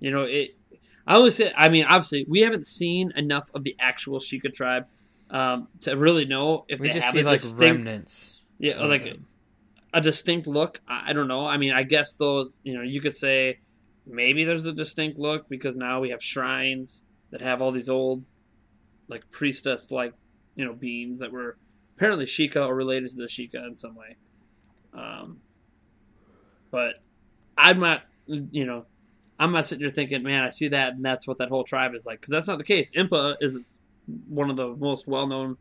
[0.00, 0.56] you know, it.
[1.06, 4.86] I always say, I mean, obviously, we haven't seen enough of the actual Sheikah tribe
[5.30, 8.40] um, to really know if we they just have see like distinct, remnants.
[8.58, 9.26] yeah, like them.
[9.92, 10.80] a distinct look.
[10.86, 11.44] I, I don't know.
[11.46, 13.58] I mean, I guess though, you know, you could say
[14.06, 18.24] maybe there's a distinct look because now we have shrines that have all these old,
[19.12, 20.14] like priestess like,
[20.56, 21.56] you know, beings that were
[21.96, 24.16] apparently Sheikah or related to the Sheikah in some way.
[24.94, 25.40] Um,
[26.70, 26.94] but
[27.56, 28.86] I'm not, you know,
[29.38, 31.94] I'm not sitting here thinking, man, I see that and that's what that whole tribe
[31.94, 32.90] is like because that's not the case.
[32.96, 33.78] Impa is
[34.28, 35.56] one of the most well-known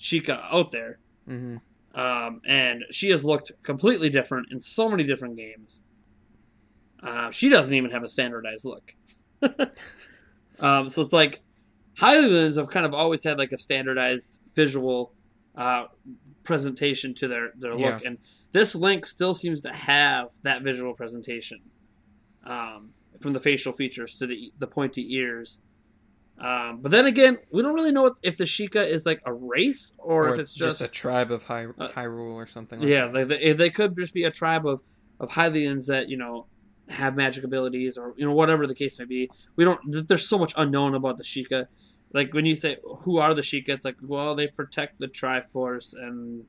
[0.00, 0.98] Sheikah out there.
[1.26, 1.56] hmm
[1.94, 5.80] Um, and she has looked completely different in so many different games.
[7.02, 8.92] Uh, she doesn't even have a standardized look.
[10.60, 11.42] um, so it's like
[12.00, 15.12] Hylians have kind of always had like a standardized visual
[15.56, 15.84] uh,
[16.44, 18.08] presentation to their, their look, Yeah.
[18.08, 18.18] and
[18.52, 21.58] this Link still seems to have that visual presentation,
[22.46, 25.58] um, from the facial features to the the pointy ears.
[26.40, 29.32] Um, but then again, we don't really know what, if the Sheikah is like a
[29.32, 32.80] race or, Or if it's just, just, a tribe of Hy- uh, Hyrule or something.
[32.80, 33.14] Like yeah, that.
[33.14, 34.80] like they, they could just be a tribe of
[35.20, 36.46] of Hylians that you know
[36.88, 39.30] have magic abilities or you know whatever the case may be.
[39.56, 39.80] We don't.
[40.08, 41.66] There's so much unknown about the Sheikah.
[42.12, 45.94] Like when you say who are the Sheikah, it's like well they protect the Triforce
[45.94, 46.44] and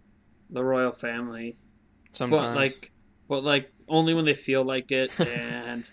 [0.50, 1.58] the royal family,
[2.12, 2.48] Sometimes.
[2.48, 2.92] but like
[3.28, 5.86] but like only when they feel like it and.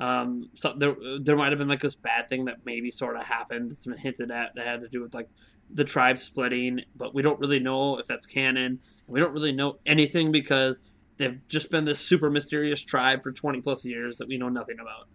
[0.00, 3.24] Um, so there, there might have been like this bad thing that maybe sort of
[3.24, 3.72] happened.
[3.72, 5.28] It's been hinted at that had to do with like
[5.74, 8.78] the tribe splitting, but we don't really know if that's canon.
[9.06, 10.82] We don't really know anything because
[11.16, 14.76] they've just been this super mysterious tribe for 20 plus years that we know nothing
[14.80, 15.08] about.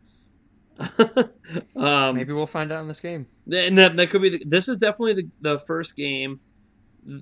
[1.76, 3.28] um, Maybe we'll find out in this game.
[3.52, 6.40] and that, that could be the, this is definitely the, the first game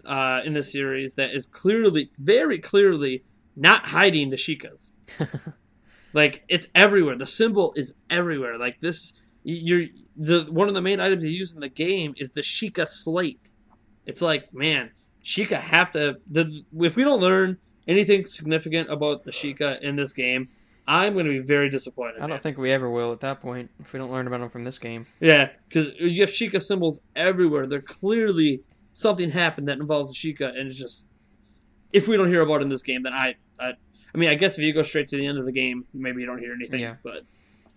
[0.05, 3.23] uh, in the series that is clearly, very clearly,
[3.55, 4.93] not hiding the Sheikahs.
[6.13, 7.17] Like it's everywhere.
[7.17, 8.57] The symbol is everywhere.
[8.57, 9.87] Like this, you're
[10.17, 13.51] the one of the main items you use in the game is the Sheikah slate.
[14.05, 14.91] It's like, man,
[15.23, 16.17] Sheikah have to.
[16.29, 20.49] The if we don't learn anything significant about the Sheikah in this game,
[20.91, 22.17] I'm going to be very disappointed.
[22.17, 22.39] I don't man.
[22.39, 24.77] think we ever will at that point if we don't learn about them from this
[24.77, 25.07] game.
[25.21, 27.65] Yeah, because you have Sheikah symbols everywhere.
[27.65, 31.05] They're clearly something happened that involves the Sheikah, and it's just
[31.93, 33.71] if we don't hear about it in this game, then I, I,
[34.13, 36.21] I mean, I guess if you go straight to the end of the game, maybe
[36.21, 36.79] you don't hear anything.
[36.81, 36.95] Yeah.
[37.03, 37.23] But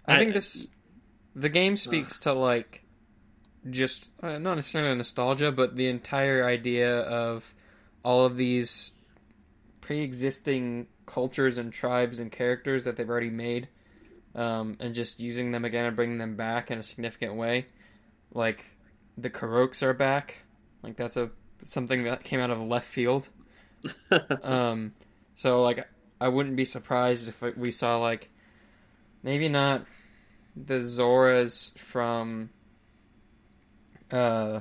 [0.07, 0.67] I, I- think this
[1.37, 2.85] the game speaks to like
[3.71, 7.55] just uh, not necessarily nostalgia, but the entire idea of
[8.05, 8.91] all of these
[9.81, 13.69] pre-existing cultures and tribes and characters that they've already made,
[14.35, 17.67] um, and just using them again and bringing them back in a significant way.
[18.33, 18.67] Like
[19.17, 20.43] the Koroks are back.
[20.83, 21.31] Like that's a
[21.65, 23.29] something that came out of left field.
[24.43, 24.93] um,
[25.37, 25.89] so like
[26.21, 28.29] I wouldn't be surprised if we saw like
[29.23, 29.87] maybe not
[30.57, 32.51] the Zoras from
[34.11, 34.61] uh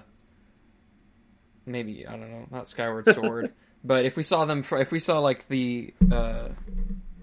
[1.66, 5.00] maybe I don't know not Skyward Sword but if we saw them for if we
[5.00, 6.50] saw like the uh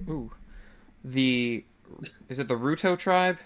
[0.08, 0.30] ooh
[1.04, 1.64] the
[2.28, 3.38] is it the Ruto tribe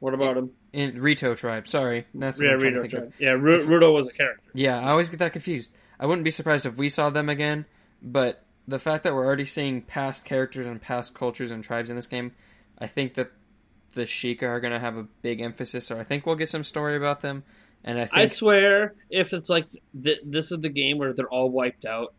[0.00, 0.50] what about him?
[0.72, 2.90] in Rito tribe sorry that's what Yeah, I'm trying to Ruto.
[2.90, 3.20] think of.
[3.20, 4.42] Yeah, Ru- Ruto was a character.
[4.54, 5.70] Yeah, I always get that confused.
[6.00, 7.66] I wouldn't be surprised if we saw them again,
[8.02, 11.96] but the fact that we're already seeing past characters and past cultures and tribes in
[11.96, 12.32] this game,
[12.78, 13.30] I think that
[13.92, 15.86] the Sheikah are going to have a big emphasis.
[15.86, 17.44] So I think we'll get some story about them.
[17.84, 19.66] And I think I swear, if it's like
[20.02, 22.14] th- this is the game where they're all wiped out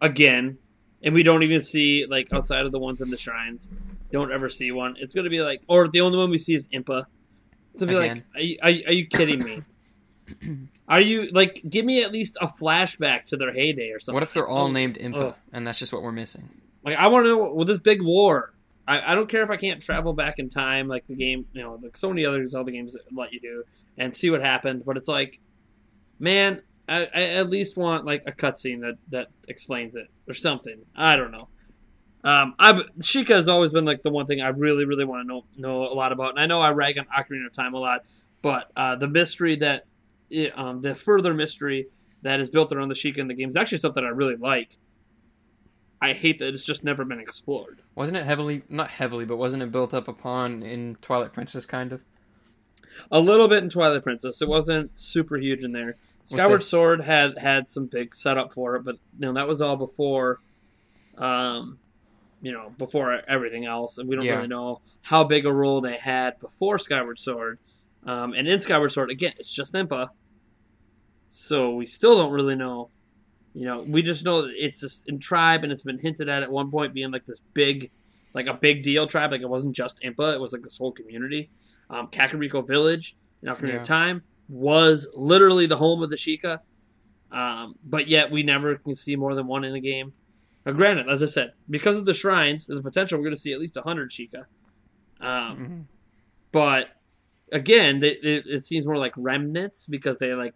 [0.00, 0.58] again,
[1.02, 3.68] and we don't even see like outside of the ones in the shrines,
[4.12, 4.96] don't ever see one.
[4.98, 7.04] It's gonna be like, or the only one we see is Impa.
[7.74, 8.24] It's gonna be Again.
[8.34, 9.62] like, are you, are, are you kidding me?
[10.88, 14.14] Are you like, give me at least a flashback to their heyday or something?
[14.14, 15.34] what if they're all named Impa, ugh.
[15.52, 16.48] and that's just what we're missing?
[16.82, 18.54] Like, I want to know with this big war.
[18.86, 21.62] I, I don't care if I can't travel back in time, like the game, you
[21.62, 23.64] know, like so many other Zelda games that let you do,
[23.98, 24.84] and see what happened.
[24.86, 25.40] But it's like,
[26.18, 30.80] man, I, I at least want like a cutscene that that explains it or something.
[30.96, 31.48] I don't know.
[32.24, 35.28] Um, I Sheikah has always been like the one thing I really, really want to
[35.28, 37.78] know know a lot about, and I know I rag on Ocarina of Time a
[37.78, 38.04] lot,
[38.42, 39.84] but uh, the mystery that,
[40.30, 41.86] it, um, the further mystery
[42.22, 44.76] that is built around the Sheikah in the game is actually something I really like.
[46.00, 47.80] I hate that it's just never been explored.
[47.94, 51.92] Wasn't it heavily, not heavily, but wasn't it built up upon in Twilight Princess, kind
[51.92, 52.00] of?
[53.10, 54.40] A little bit in Twilight Princess.
[54.40, 55.96] It wasn't super huge in there.
[56.28, 59.60] Skyward the- Sword had had some big setup for it, but you know that was
[59.60, 60.40] all before,
[61.16, 61.78] um,
[62.42, 64.36] you know, before everything else, and we don't Yeah.
[64.36, 67.58] really know how big a role they had before Skyward Sword.
[68.04, 70.08] Um, and in Skyward Sword, again, it's just Impa,
[71.30, 72.90] so we still don't really know.
[73.54, 76.50] You know, we just know it's just in tribe, and it's been hinted at at
[76.50, 77.90] one point being like this big,
[78.34, 79.30] like a big deal tribe.
[79.32, 81.50] Like it wasn't just Impa; it was like this whole community.
[81.90, 83.80] Um, Kakariko Village in Ocarina Yeah.
[83.80, 86.58] of Time was literally the home of the Sheikah,
[87.30, 90.12] um, but yet we never can see more than one in a game.
[90.64, 93.40] Now, granted, as I said, because of the shrines, there's a potential we're going to
[93.40, 94.46] see at least hundred Sheikah.
[95.20, 95.84] Um, Mhm.
[96.52, 96.88] but
[97.52, 100.54] again, they, it, it seems more like remnants because they like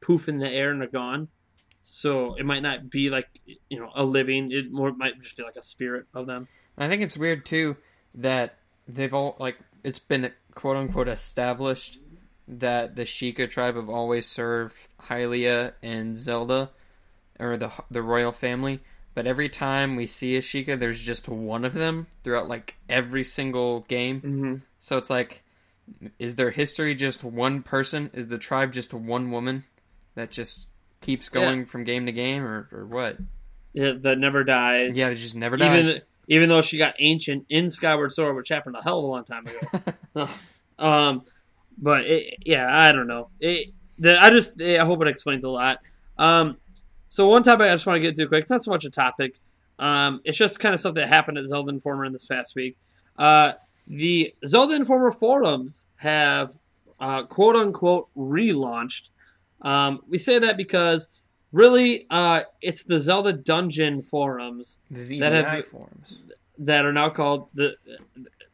[0.00, 1.28] poof in the air and are gone.
[1.86, 3.28] So it might not be like
[3.68, 4.50] you know a living.
[4.52, 6.48] It more might just be like a spirit of them.
[6.78, 7.76] I think it's weird too
[8.14, 11.98] that they've all like it's been quote unquote established
[12.48, 16.70] that the Sheikah tribe have always served Hylia and Zelda
[17.38, 18.80] or the the royal family.
[19.14, 23.22] But every time we see a Sheikah, there's just one of them throughout like every
[23.24, 24.20] single game.
[24.20, 24.54] Mm-hmm.
[24.80, 25.42] So it's like,
[26.18, 28.10] is their history just one person?
[28.12, 29.64] Is the tribe just one woman
[30.16, 30.66] that just
[31.00, 31.40] keeps Yeah.
[31.42, 33.18] going from game to game, or, or what?
[33.72, 34.96] Yeah, that never dies.
[34.96, 36.00] Yeah, it just never even dies.
[36.28, 39.24] even though she got ancient in Skyward Sword, which happened a hell of a long
[39.24, 40.28] time ago.
[40.78, 41.22] um,
[41.84, 43.28] but it, yeah, I don't know.
[43.40, 43.68] It,
[43.98, 45.78] the, I just I hope it explains a lot.
[46.18, 46.56] Um,
[47.08, 48.40] so one topic I just want to get to quick.
[48.40, 49.38] It's not so much a topic.
[49.78, 52.76] Um, it's just kind of something that happened at Zelda Informer in this past week.
[53.18, 53.52] Uh,
[53.86, 56.54] the Zelda Informer forums have
[57.00, 59.10] uh, quote unquote relaunched.
[59.62, 61.08] Um, we say that because
[61.52, 66.20] really, uh, it's the Zelda Dungeon forums the that have- forms.
[66.58, 67.74] that are now called the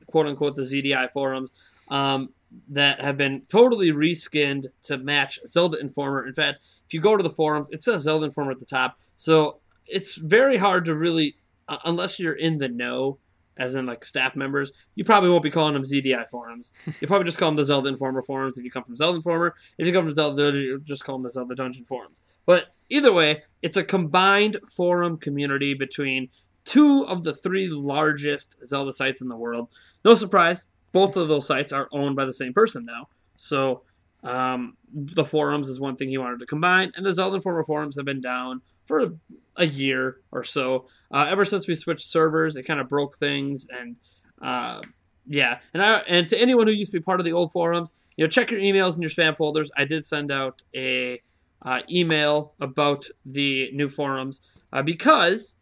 [0.07, 1.53] quote unquote the ZDI forums
[1.89, 2.31] um,
[2.69, 6.27] that have been totally reskinned to match Zelda Informer.
[6.27, 8.99] In fact, if you go to the forums, it says Zelda Informer at the top.
[9.17, 11.37] So it's very hard to really,
[11.69, 13.19] uh, unless you're in the know,
[13.57, 16.73] as in like staff members, you probably won't be calling them ZDI forums.
[17.01, 19.55] You probably just call them the Zelda Informer forums if you come from Zelda Informer.
[19.79, 22.23] If you come from Zelda, you just call them the Zelda Dungeon forums.
[22.47, 26.31] But either way, it's a combined forum community between
[26.65, 29.69] two of the three largest Zelda sites in the world.
[30.05, 33.09] No surprise, both of those sites are owned by the same person now.
[33.37, 33.83] So
[34.23, 37.97] um, the forums is one thing he wanted to combine, and the Zelda Informer forums
[37.97, 39.15] have been down for
[39.57, 40.87] a year or so.
[41.13, 43.97] Uh, ever since we switched servers, it kind of broke things, and
[44.43, 44.81] uh,
[45.27, 45.59] yeah.
[45.73, 48.25] And I and to anyone who used to be part of the old forums, you
[48.25, 49.71] know, check your emails and your spam folders.
[49.77, 51.23] I did send out a
[51.63, 54.41] uh, email about the new forums
[54.73, 55.55] uh, because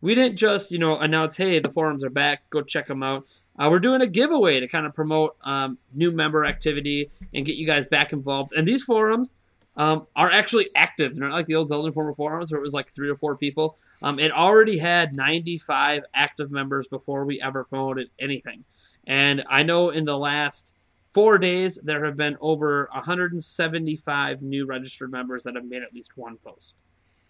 [0.00, 3.24] we didn't just you know announce, hey, the forums are back, go check them out.
[3.58, 7.56] Uh, we're doing a giveaway to kind of promote um, new member activity and get
[7.56, 8.52] you guys back involved.
[8.52, 9.34] And these forums
[9.76, 11.16] um, are actually active.
[11.16, 13.36] They're not like the old Zelda Informer forums where it was like three or four
[13.36, 13.78] people.
[14.02, 18.64] Um, it already had 95 active members before we ever promoted anything.
[19.06, 20.74] And I know in the last
[21.12, 26.16] four days, there have been over 175 new registered members that have made at least
[26.16, 26.74] one post.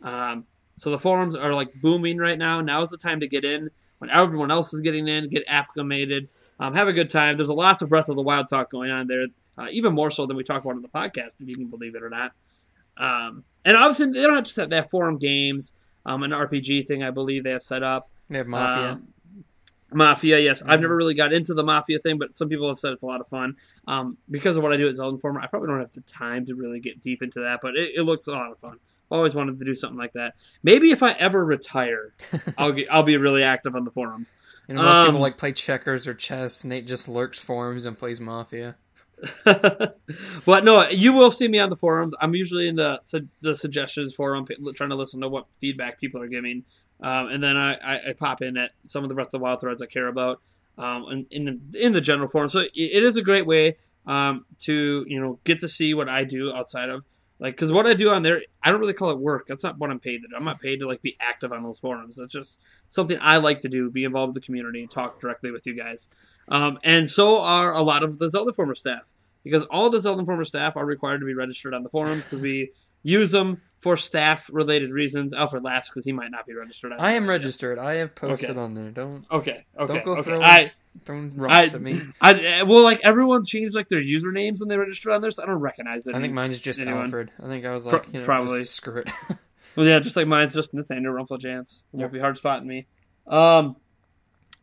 [0.02, 0.44] Um,
[0.78, 2.60] so the forums are like booming right now.
[2.60, 6.28] Now is the time to get in when everyone else is getting in, get acclimated,
[6.58, 7.36] um, have a good time.
[7.36, 9.26] There's a lots of Breath of the Wild talk going on there,
[9.58, 11.94] uh, even more so than we talk about on the podcast, if you can believe
[11.94, 12.32] it or not.
[12.96, 15.72] Um, and obviously, they don't have just have, they have forum games,
[16.06, 18.10] um, an RPG thing I believe they have set up.
[18.30, 18.92] They have Mafia.
[18.92, 19.08] Um,
[19.92, 20.60] Mafia, yes.
[20.60, 20.70] Mm-hmm.
[20.70, 23.06] I've never really got into the Mafia thing, but some people have said it's a
[23.06, 23.56] lot of fun.
[23.86, 26.46] Um, because of what I do at Zelda Informer, I probably don't have the time
[26.46, 28.78] to really get deep into that, but it, it looks a lot of fun.
[29.10, 30.34] Always wanted to do something like that.
[30.62, 32.12] Maybe if I ever retire,
[32.58, 34.32] I'll get, I'll be really active on the forums.
[34.68, 36.64] And most um, people like play checkers or chess.
[36.64, 38.76] Nate just lurks forums and plays Mafia.
[39.44, 42.14] but no, you will see me on the forums.
[42.20, 43.00] I'm usually in the
[43.40, 46.64] the suggestions forum, trying to listen to what feedback people are giving,
[47.00, 49.38] um, and then I, I, I, pop in at some of the Breath of the
[49.38, 50.42] Wild threads I care about,
[50.76, 52.50] um, and in in the general forum.
[52.50, 56.10] So it, it is a great way um, to you know get to see what
[56.10, 57.02] I do outside of
[57.38, 59.46] like, because what I do on there, I don't really call it work.
[59.46, 60.36] That's not what I'm paid to do.
[60.36, 62.16] I'm not paid to like be active on those forums.
[62.16, 65.66] That's just something I like to do, be involved with the community, talk directly with
[65.66, 66.08] you guys.
[66.48, 69.12] Um, and so are a lot of the Zelda Informer staff,
[69.44, 72.40] because all the Zelda Informer staff are required to be registered on the forums because
[72.40, 72.70] we
[73.06, 75.32] use them for staff related reasons.
[75.32, 76.92] Alfred laughs because he might not be registered.
[76.98, 77.78] I am registered.
[77.78, 78.58] I have posted okay.
[78.58, 78.90] on there.
[78.90, 79.64] Don't okay.
[79.78, 79.94] Okay.
[79.94, 80.22] Don't go okay.
[80.22, 80.66] throwing, I,
[81.04, 82.02] throwing rocks I, at me.
[82.20, 85.46] I, well, like everyone changed like their usernames when they registered on there, so I
[85.46, 86.16] don't recognize it.
[86.16, 87.04] I think mine's just anyone.
[87.04, 87.30] Alfred.
[87.40, 89.10] I think I was like, Pro- you know, probably screw it.
[89.76, 91.84] well, yeah, just like mine's just Nathaniel Rumpelchance.
[91.92, 92.86] Won't be hard spotting me.
[93.28, 93.76] Um,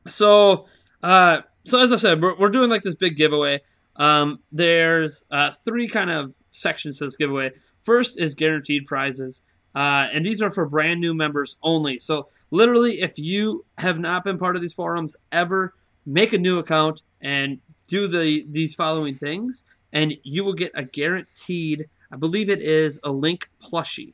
[0.05, 0.65] so,
[1.01, 3.61] uh, so as I said, we're, we're doing like this big giveaway.
[3.95, 7.51] Um, there's uh, three kind of sections to this giveaway.
[7.83, 9.43] First is guaranteed prizes,
[9.75, 11.97] uh, and these are for brand new members only.
[11.99, 15.73] So literally, if you have not been part of these forums ever,
[16.05, 20.83] make a new account and do the these following things, and you will get a
[20.83, 21.89] guaranteed.
[22.11, 24.13] I believe it is a link plushie.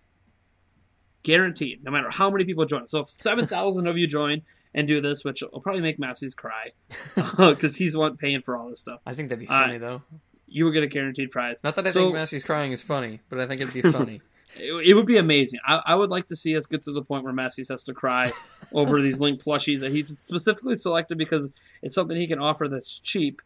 [1.23, 2.87] Guaranteed, no matter how many people join.
[2.87, 4.41] So if seven thousand of you join
[4.73, 6.71] and do this, which will probably make Massey's cry
[7.37, 9.01] because he's one paying for all this stuff.
[9.05, 10.01] I think that'd be funny uh, though
[10.49, 11.61] you will get a guaranteed prize.
[11.63, 14.21] Not that I so, think Massey's crying is funny, but I think it'd be funny.
[14.55, 15.59] it, it, would be amazing.
[15.65, 17.93] I, I, would like to see us get to the point where Massey has to
[17.93, 18.31] cry
[18.73, 22.99] over these Link plushies that he specifically selected because it's something he can offer that's
[22.99, 23.41] cheap.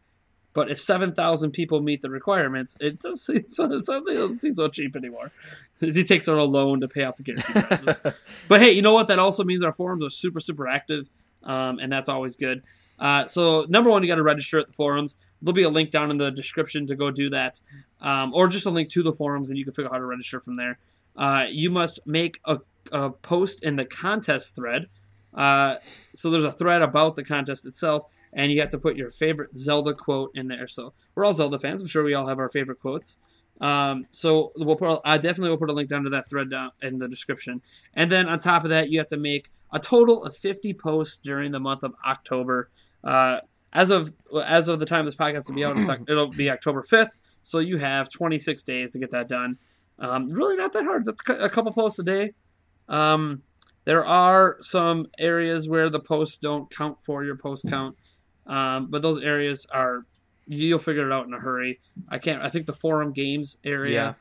[0.53, 4.67] But if seven thousand people meet the requirements, it does it's, something doesn't seem so
[4.67, 5.31] cheap anymore.
[5.79, 8.13] he takes out a loan to pay off the guaranteed prizes.
[8.47, 9.07] but hey, you know what?
[9.07, 11.09] That also means our forums are super super active,
[11.43, 12.61] um, and that's always good.
[12.99, 15.17] Uh, so number one, you got to register at the forums.
[15.41, 17.59] There'll be a link down in the description to go do that,
[18.01, 20.05] um, or just a link to the forums, and you can figure out how to
[20.05, 20.79] register from there.
[21.15, 22.59] Uh, you must make a,
[22.91, 24.87] a, post in the contest thread.
[25.33, 25.75] Uh,
[26.15, 29.55] so there's a thread about the contest itself, and you have to put your favorite
[29.55, 30.67] Zelda quote in there.
[30.67, 31.81] So we're all Zelda fans.
[31.81, 33.17] I'm sure we all have our favorite quotes.
[33.61, 36.71] Um, so we'll put, I definitely will put a link down to that thread down
[36.81, 37.61] in the description.
[37.93, 41.17] And then on top of that, you have to make a total of 50 posts
[41.17, 42.69] during the month of October.
[43.03, 43.39] Uh,
[43.71, 44.13] as of
[44.45, 45.77] as of the time this podcast will be out,
[46.07, 47.09] it'll be October 5th.
[47.41, 49.57] So you have 26 days to get that done.
[49.99, 51.05] Um, really not that hard.
[51.05, 52.33] That's a couple posts a day.
[52.87, 53.41] Um,
[53.85, 57.97] there are some areas where the posts don't count for your post count,
[58.47, 60.05] um, but those areas are
[60.47, 61.79] you'll figure it out in a hurry.
[62.07, 62.41] I can't.
[62.41, 64.17] I think the forum games area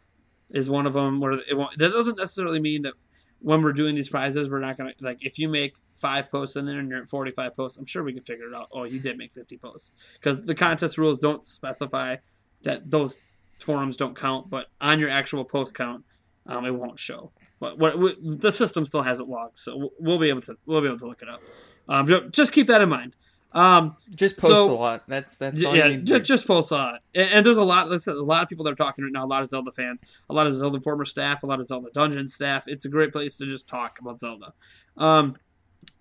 [0.51, 0.59] yeah.
[0.59, 1.79] is one of them where it won't.
[1.79, 2.95] That doesn't necessarily mean that
[3.39, 6.69] when we're doing these prizes, we're not gonna like if you make five posts and
[6.69, 8.69] then you're at 45 posts, I'm sure we can figure it out.
[8.73, 12.17] Oh, you did make 50 posts because the contest rules don't specify
[12.63, 13.17] that those
[13.61, 16.05] forums don't count, but on your actual post count,
[16.47, 17.31] um, it won't show.
[17.61, 20.81] But what, what, the system still has it logged, so we'll be able to we'll
[20.81, 21.41] be able to look it up.
[21.89, 23.15] Um, just keep that in mind.
[23.55, 25.05] Um, just post so, a lot.
[25.07, 25.97] That's that's yeah.
[25.97, 27.01] Just, just, post a lot.
[27.15, 27.89] And, and there's a lot.
[27.89, 29.25] Listen, a lot of people that are talking right now.
[29.25, 30.03] A lot of Zelda fans.
[30.31, 31.43] A lot of Zelda Informer staff.
[31.43, 32.65] A lot of Zelda Dungeon staff.
[32.67, 34.55] It's a great place to just talk about Zelda.
[34.97, 35.37] Um,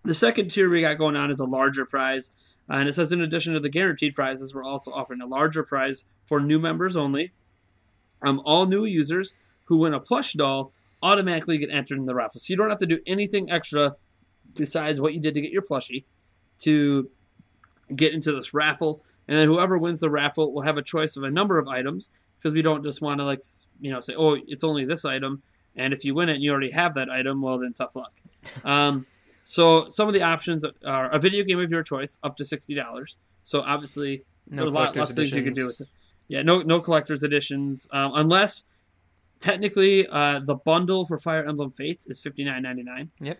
[0.03, 2.29] The second tier we got going on is a larger prize.
[2.69, 5.63] Uh, and it says, in addition to the guaranteed prizes, we're also offering a larger
[5.63, 7.31] prize for new members only.
[8.21, 9.33] Um, all new users
[9.65, 10.73] who win a plush doll
[11.03, 12.39] automatically get entered in the raffle.
[12.39, 13.95] So you don't have to do anything extra
[14.55, 16.03] besides what you did to get your plushie
[16.59, 17.09] to
[17.95, 19.03] get into this raffle.
[19.27, 22.09] And then whoever wins the raffle will have a choice of a number of items
[22.37, 23.43] because we don't just want to like
[23.79, 25.41] you know say oh it's only this item
[25.75, 28.13] and if you win it and you already have that item well then tough luck.
[28.63, 29.05] Um,
[29.43, 32.75] so some of the options are a video game of your choice up to sixty
[32.75, 33.17] dollars.
[33.43, 35.87] So obviously No there's a lot, lots of things you can do with it.
[36.27, 38.63] Yeah, no no collector's editions um, unless
[39.39, 43.09] technically uh, the bundle for Fire Emblem Fates is fifty nine ninety nine.
[43.19, 43.39] Yep.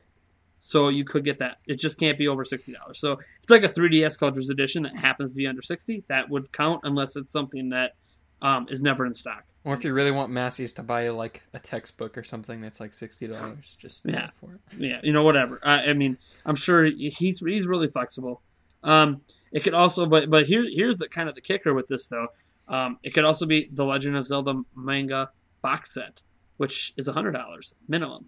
[0.64, 1.58] So you could get that.
[1.66, 3.00] It just can't be over sixty dollars.
[3.00, 6.04] So it's like a 3DS collector's edition that happens to be under sixty.
[6.08, 7.94] That would count unless it's something that
[8.42, 9.44] um, is never in stock.
[9.64, 12.94] Or if you really want Massey's to buy like a textbook or something that's like
[12.96, 14.30] sixty dollars, just Yeah.
[14.40, 14.60] for it.
[14.80, 15.60] yeah, you know, whatever.
[15.64, 18.42] I, I mean, I'm sure he's he's really flexible.
[18.84, 22.08] Um, it could also, but but here here's the kind of the kicker with this
[22.08, 22.28] though.
[22.68, 25.30] Um, it could also be the Legend of Zelda manga
[25.62, 26.22] box set,
[26.58, 28.28] which is hundred dollars minimum.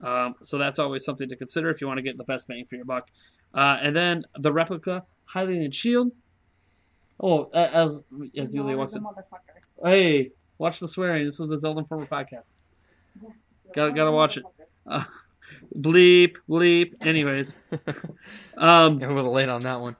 [0.00, 2.64] Um, so that's always something to consider if you want to get the best bang
[2.64, 3.08] for your buck.
[3.52, 5.04] Uh, and then the replica
[5.34, 6.12] Hylian Shield.
[7.20, 8.00] Oh, as
[8.36, 9.00] as Yulia wants to.
[9.82, 11.24] Hey, watch the swearing.
[11.24, 12.52] This is the Zelda Informer podcast.
[13.74, 14.44] Gotta- gotta watch it.
[14.86, 15.04] Uh,
[15.76, 17.06] bleep, bleep.
[17.06, 17.56] Anyways,
[18.56, 19.96] um, Yeah, a little late on that one.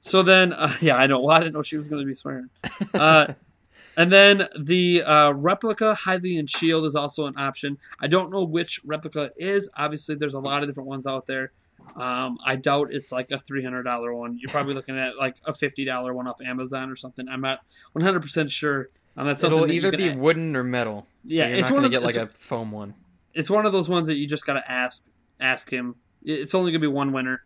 [0.00, 1.20] so then, uh, yeah, I know.
[1.20, 2.48] Well, I didn't know she was going to be swearing.
[2.94, 3.34] Uh,
[3.96, 7.78] and then the uh, replica Hylian shield is also an option.
[8.00, 9.68] I don't know which replica it is.
[9.76, 11.52] Obviously, there's a lot of different ones out there.
[11.96, 14.38] Um, I doubt it's like a three hundred dollar one.
[14.38, 17.26] You're probably looking at like a fifty dollar one off Amazon or something.
[17.28, 17.60] I'm not
[17.92, 18.88] one hundred percent sure.
[19.16, 21.06] Um, that's something It'll that either be a- wooden or metal.
[21.28, 22.94] So Yeah, you're it's not gonna get like a foam one.
[23.34, 25.06] it's one of those ones that you just got to ask
[25.40, 25.94] ask him.
[26.24, 27.42] It's only gonna be one winner.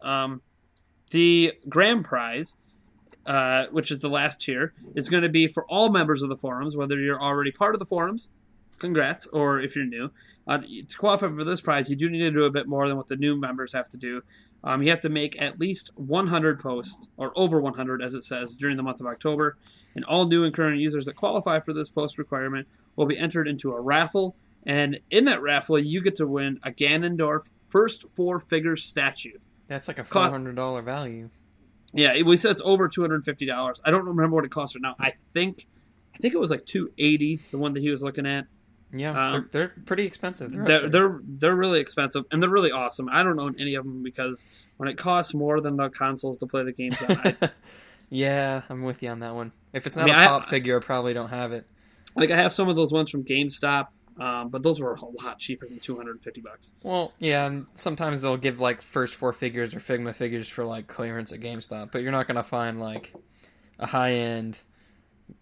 [0.00, 0.40] Um,
[1.10, 2.54] the grand prize,
[3.26, 6.36] uh, which is the last tier, is going to be for all members of the
[6.36, 8.28] forums, whether you're already part of the forums,
[8.78, 10.10] congrats, or if you're new.
[10.46, 12.96] Uh, to qualify for this prize, you do need to do a bit more than
[12.96, 14.22] what the new members have to do.
[14.64, 18.56] Um, you have to make at least 100 posts, or over 100, as it says,
[18.56, 19.56] during the month of October.
[19.94, 22.66] And all new and current users that qualify for this post requirement
[22.96, 24.36] will be entered into a raffle.
[24.64, 29.38] And in that raffle, you get to win a Ganondorf first four figure statue.
[29.68, 31.30] That's like a four hundred dollar value.
[31.92, 33.80] Yeah, it- we said it's over two hundred fifty dollars.
[33.84, 34.94] I don't remember what it costs right now.
[34.98, 35.66] I think,
[36.14, 37.40] I think it was like two eighty.
[37.50, 38.46] The one that he was looking at.
[38.94, 40.52] Yeah, Um, they're, they're pretty expensive.
[40.52, 43.08] They're, They're they're they're really expensive and they're really awesome.
[43.10, 46.46] I don't own any of them because when it costs more than the consoles to
[46.46, 47.36] play the games on, I,
[48.10, 49.52] yeah, I'm with you on that one.
[49.72, 51.66] If it's I not mean, a I- pop figure, I probably don't have it.
[52.16, 53.88] like I have some of those ones from GameStop,
[54.20, 56.74] um, but those were a lot cheaper than two hundred and fifty bucks.
[56.82, 60.86] Well, yeah, and sometimes they'll give like first four figures or Figma figures for like
[60.86, 63.12] clearance at GameStop, but you're not gonna find like
[63.78, 64.58] a high end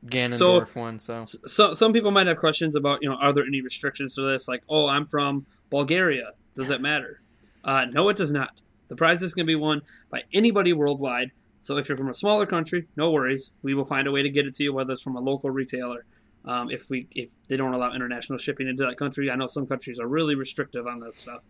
[0.07, 0.99] Ganondorf one.
[0.99, 4.23] So So some people might have questions about you know are there any restrictions to
[4.31, 4.47] this?
[4.49, 7.21] Like oh I'm from Bulgaria, does that matter?
[7.65, 8.51] Uh, no, it does not.
[8.89, 11.31] The prize is going to be won by anybody worldwide.
[11.61, 13.51] So if you're from a smaller country, no worries.
[13.63, 15.51] We will find a way to get it to you, whether it's from a local
[15.51, 16.05] retailer.
[16.45, 19.67] Um, if we if they don't allow international shipping into that country, I know some
[19.67, 21.43] countries are really restrictive on that stuff.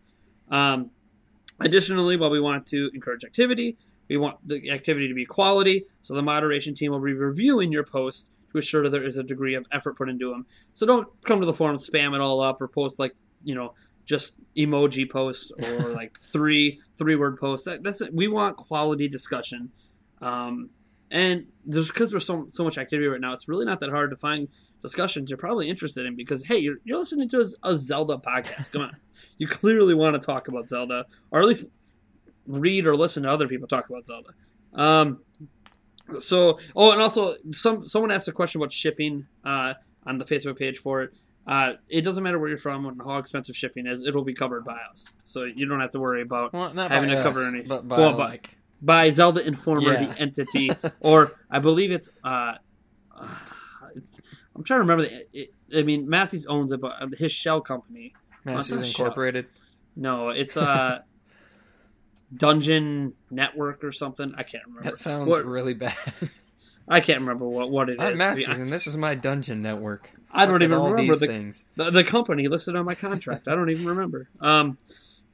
[0.50, 0.90] Um,
[1.60, 3.76] additionally, while we want to encourage activity,
[4.08, 5.84] we want the activity to be quality.
[6.02, 9.22] So the moderation team will be reviewing your posts to assure that there is a
[9.22, 10.44] degree of effort put into them.
[10.72, 13.74] So don't come to the forum, spam it all up, or post like you know
[14.06, 17.66] just emoji posts or like three three word posts.
[17.66, 18.12] That, that's it.
[18.12, 19.70] We want quality discussion.
[20.20, 20.70] Um,
[21.10, 24.10] and there's because there's so so much activity right now, it's really not that hard
[24.10, 24.48] to find
[24.82, 28.72] discussions you're probably interested in because hey, you're you're listening to a, a Zelda podcast.
[28.72, 28.96] Come on,
[29.38, 31.66] you clearly want to talk about Zelda, or at least
[32.46, 34.30] read or listen to other people talk about Zelda.
[34.72, 35.20] Um,
[36.18, 39.74] so oh, and also some someone asked a question about shipping uh,
[40.06, 41.12] on the Facebook page for it.
[41.46, 44.64] Uh, it doesn't matter where you're from and how expensive shipping is; it'll be covered
[44.64, 47.46] by us, so you don't have to worry about well, not Having to us, cover
[47.46, 50.06] any- but by well, like by Zelda Informer, Yeah.
[50.06, 50.70] the entity,
[51.00, 52.10] or I believe it's.
[52.24, 52.54] Uh,
[53.18, 53.28] uh,
[53.94, 54.18] it's
[54.56, 55.02] I'm trying to remember.
[55.04, 58.14] The, it, I mean, Massey's owns it, but uh, his shell company.
[58.44, 59.06] Masters not Shell.
[59.06, 59.46] Incorporated.
[59.96, 61.00] No, it's uh,
[62.36, 64.34] Dungeon Network or something.
[64.36, 64.88] I can't remember.
[64.90, 65.96] That sounds What- really bad.
[66.88, 68.00] I can't remember what, what it is.
[68.00, 70.10] I'm be Masters, and this is my dungeon network.
[70.32, 71.64] I don't Look even remember these the, things.
[71.76, 73.46] the the company listed on my contract.
[73.46, 74.28] I don't even remember.
[74.40, 74.76] Um,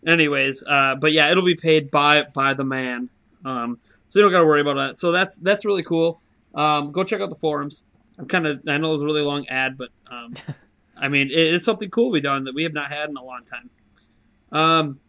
[0.06, 3.08] anyways, uh, but yeah, it'll be paid by by the man.
[3.46, 3.78] Um,
[4.08, 4.98] so you don't got to worry about that.
[4.98, 6.20] So that's that's really cool.
[6.54, 7.84] Um, go check out the forums.
[8.18, 10.34] I'm kind of I know it was a really long ad, but um,
[10.96, 13.24] I mean it, it's something cool we done that we have not had in a
[13.24, 13.70] long time.
[14.52, 15.00] Um,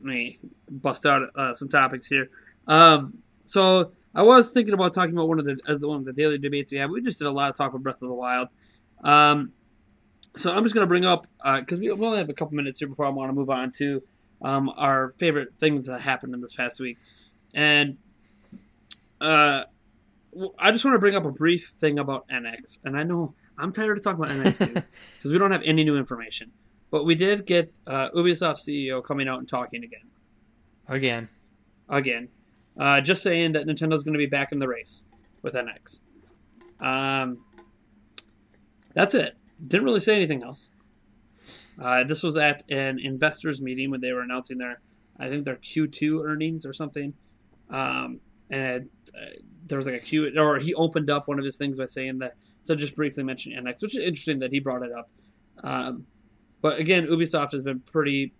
[0.00, 2.30] me bust out uh, some topics here.
[2.66, 6.12] Um, so I was thinking about talking about one of the uh, one of the
[6.12, 6.90] daily debates we have.
[6.90, 8.48] We just did a lot of talk with Breath of the Wild.
[9.02, 9.52] Um,
[10.36, 12.78] so I'm just going to bring up because uh, we only have a couple minutes
[12.78, 14.02] here before I want to move on to
[14.42, 16.98] um, our favorite things that happened in this past week,
[17.54, 17.96] and
[19.20, 19.64] uh,
[20.58, 22.78] I just want to bring up a brief thing about NX.
[22.84, 24.84] And I know I'm tired of talking about NX because
[25.32, 26.50] we don't have any new information,
[26.90, 30.08] but we did get uh, Ubisoft CEO coming out and talking again.
[30.88, 31.28] Again.
[31.88, 32.28] Again.
[32.78, 35.04] Uh, just saying that Nintendo's going to be back in the race
[35.42, 36.00] with NX.
[36.80, 37.44] Um,
[38.94, 39.36] that's it.
[39.66, 40.70] Didn't really say anything else.
[41.80, 44.80] Uh, this was at an investors meeting when they were announcing their,
[45.18, 47.14] I think their Q2 earnings or something.
[47.70, 49.26] Um, and uh,
[49.66, 52.18] there was like a Q, or he opened up one of his things by saying
[52.18, 55.10] that So just briefly mention NX, which is interesting that he brought it up.
[55.62, 56.06] Um,
[56.60, 58.34] but again, Ubisoft has been pretty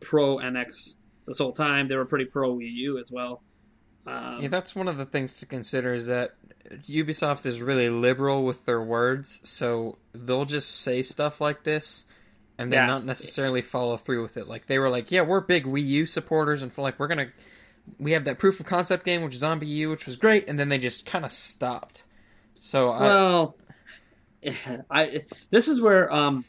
[0.00, 1.88] pro NX this whole time.
[1.88, 3.42] They were pretty pro Wii U as well.
[4.06, 6.34] Um, yeah, that's one of the things to consider is that
[6.88, 12.06] Ubisoft is really liberal with their words, so they'll just say stuff like this
[12.58, 12.86] and then yeah.
[12.86, 14.48] not necessarily follow through with it.
[14.48, 17.32] Like they were like, "Yeah, we're big Wii U supporters, and for like we're gonna
[17.98, 20.68] we have that proof of concept game, which is ZombiU, which was great, and then
[20.68, 22.04] they just kind of stopped.
[22.58, 23.56] So I, well,
[24.90, 26.44] I, this is where um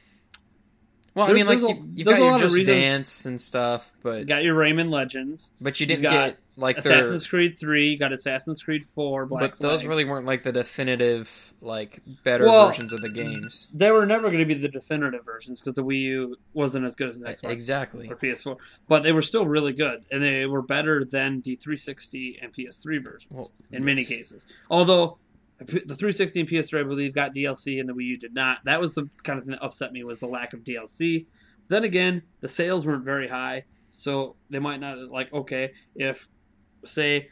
[1.16, 4.44] well, I mean, like you, you got your Just Dance and stuff, but you got
[4.44, 7.28] your Rayman Legends, but you didn't you get like Assassin's.
[7.28, 7.92] Creed Three.
[7.92, 9.26] You got Assassin's Creed Four.
[9.26, 13.70] Black but those really weren't like the definitive, like better well, versions of the games.
[13.74, 16.96] They were never going to be the definitive versions because the Wii U wasn't as
[16.96, 18.58] good as the Xbox exactly for PS4.
[18.88, 23.04] But they were still really good, and they were better than the 360 and PS3
[23.04, 24.46] versions well, in many cases.
[24.70, 25.18] Although
[25.60, 28.60] the 360 and PS3, I believe, got DLC, and the Wii U did not.
[28.66, 31.26] That was the kind of thing that upset me was the lack of DLC.
[31.68, 35.32] Then again, the sales weren't very high, so they might not like.
[35.34, 36.28] Okay, if
[36.86, 37.30] say,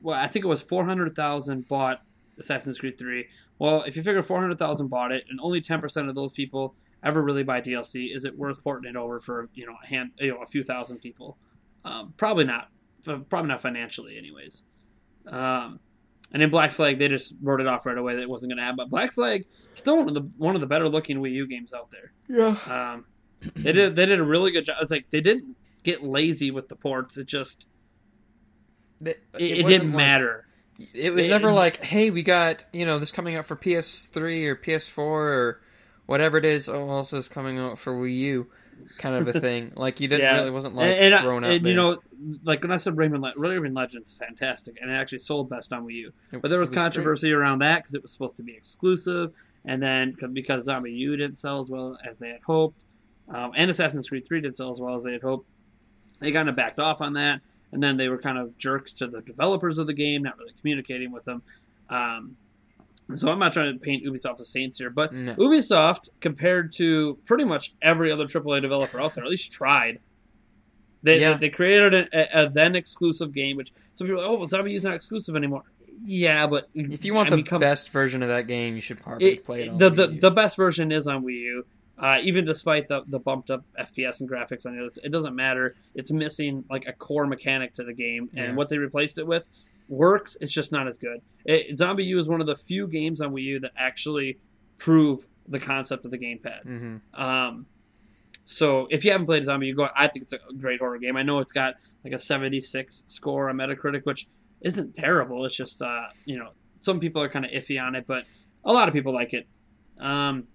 [0.00, 2.02] well, I think it was 400,000 bought
[2.38, 3.26] Assassin's Creed 3.
[3.58, 6.74] Well, if you figure 400,000 bought it, and only 10% of those people
[7.04, 10.10] ever really buy DLC, is it worth porting it over for you know a hand,
[10.18, 11.36] you know, a few thousand people?
[11.84, 12.68] Um, probably not.
[13.04, 14.62] Probably not financially, anyways.
[15.26, 15.80] Um,
[16.32, 18.58] and in Black Flag, they just wrote it off right away that it wasn't going
[18.58, 18.76] to happen.
[18.76, 21.72] But Black Flag, still one of the one of the better looking Wii U games
[21.74, 22.12] out there.
[22.28, 22.56] Yeah.
[22.66, 23.04] Um,
[23.56, 24.76] they did they did a really good job.
[24.80, 27.18] It's like they didn't get lazy with the ports.
[27.18, 27.66] It just
[29.04, 30.46] it, it, it didn't like, matter.
[30.94, 34.46] It was it, never like, hey, we got you know this coming out for PS3
[34.46, 35.60] or PS4 or
[36.06, 36.68] whatever it is.
[36.68, 38.46] Oh, also is coming out for Wii U
[38.98, 39.72] kind of a thing.
[39.76, 40.38] Like you didn't yeah.
[40.38, 41.70] really wasn't like and, and thrown I, out and, there.
[41.70, 41.98] You know,
[42.44, 45.86] like when I said Rayman, Le- Rayman Legends, fantastic, and it actually sold best on
[45.86, 46.12] Wii U.
[46.30, 47.38] But there was, was controversy great.
[47.38, 49.32] around that because it was supposed to be exclusive,
[49.64, 52.80] and then because ZombiU didn't sell as well as they had hoped,
[53.28, 55.48] um, and Assassin's Creed 3 did sell as well as they had hoped,
[56.20, 57.40] they kind of backed off on that,
[57.72, 60.52] and then they were kind of jerks to the developers of the game, not really
[60.60, 61.42] communicating with them.
[61.88, 62.36] Um,
[63.14, 65.34] so I'm not trying to paint Ubisoft as saints here, but no.
[65.34, 69.98] Ubisoft, compared to pretty much every other AAA developer out there, at least tried.
[71.02, 71.32] They, yeah.
[71.32, 74.76] they, they, created a, a, then exclusive game, which some people are like, oh, Zombie
[74.76, 75.62] is not exclusive anymore.
[76.04, 79.00] Yeah, but if you want I the mean, best version of that game, you should
[79.00, 81.66] probably it, play it on the, the, the best version is on Wii U.
[81.98, 85.76] Uh, even despite the, the bumped up FPS and graphics on it, it doesn't matter.
[85.94, 88.54] It's missing like a core mechanic to the game, and yeah.
[88.54, 89.48] what they replaced it with
[89.88, 90.36] works.
[90.40, 91.20] It's just not as good.
[91.44, 94.38] It, U is one of the few games on Wii U that actually
[94.78, 96.64] prove the concept of the gamepad.
[96.66, 97.22] Mm-hmm.
[97.22, 97.66] Um,
[98.44, 99.88] so if you haven't played ZombiU, go.
[99.96, 101.16] I think it's a great horror game.
[101.16, 101.74] I know it's got
[102.04, 104.26] like a 76 score on Metacritic, which
[104.62, 105.44] isn't terrible.
[105.44, 108.24] It's just uh, you know some people are kind of iffy on it, but
[108.64, 109.46] a lot of people like it.
[110.00, 110.48] Um,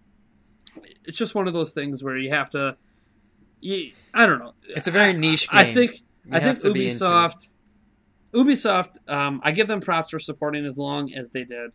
[1.06, 2.78] it's just one of those things where you have to.
[3.60, 4.54] You, I don't know.
[4.70, 5.60] It's a very niche game.
[5.60, 6.02] I think.
[6.26, 7.48] You I think Ubisoft
[8.34, 11.72] Ubisoft, um, I give them props for supporting as long as they did.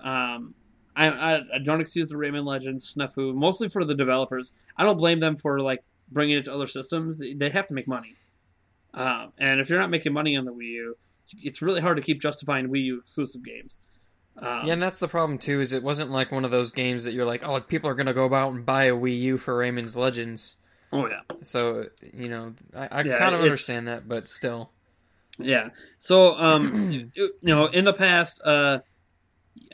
[0.00, 0.54] Um,
[0.94, 4.52] I, I, I, don't excuse the Rayman Legends, Snafu, mostly for the developers.
[4.76, 7.20] I don't blame them for like bringing it to other systems.
[7.36, 8.14] They have to make money,
[8.94, 10.96] um, and if you're not making money on the Wii U,
[11.42, 13.78] it's really hard to keep justifying Wii U exclusive games.
[14.40, 15.60] Um, yeah, and that's the problem too.
[15.60, 18.14] Is it wasn't like one of those games that you're like, oh, people are gonna
[18.14, 20.56] go out and buy a Wii U for Rayman's Legends.
[20.92, 21.20] Oh yeah.
[21.42, 24.70] So you know, I, I yeah, kind of understand that, but still.
[25.38, 25.70] Yeah.
[25.98, 28.80] So, um, you know, in the past, uh,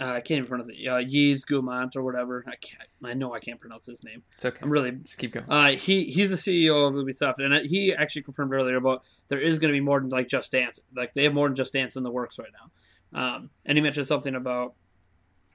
[0.00, 0.86] uh, I can't even pronounce it.
[0.86, 2.44] Uh, Yves Guillemot or whatever.
[2.46, 2.88] I can't.
[3.04, 4.22] I know I can't pronounce his name.
[4.34, 4.58] It's okay.
[4.62, 5.46] I'm really just keep going.
[5.48, 9.58] Uh, he he's the CEO of Ubisoft, and he actually confirmed earlier about there is
[9.58, 10.80] going to be more than like Just Dance.
[10.94, 12.70] Like they have more than Just Dance in the works right now.
[13.14, 14.74] Um, and he mentioned something about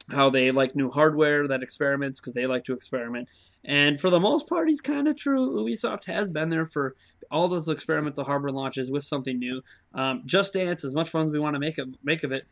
[0.09, 3.27] how they like new hardware that experiments because they like to experiment.
[3.65, 5.63] And for the most part, he's kind of true.
[5.63, 6.95] Ubisoft has been there for
[7.29, 9.61] all those experimental hardware launches with something new.
[9.93, 12.45] Um, Just Dance, as much fun as we want to make it, make of it,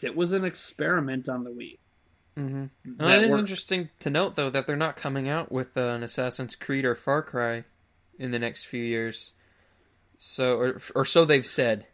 [0.00, 1.78] it was an experiment on the Wii.
[2.38, 2.96] Mm-hmm.
[2.98, 3.40] That it is worked.
[3.40, 6.94] interesting to note, though, that they're not coming out with uh, an Assassin's Creed or
[6.94, 7.64] Far Cry
[8.18, 9.32] in the next few years.
[10.16, 11.86] So, or, or so they've said.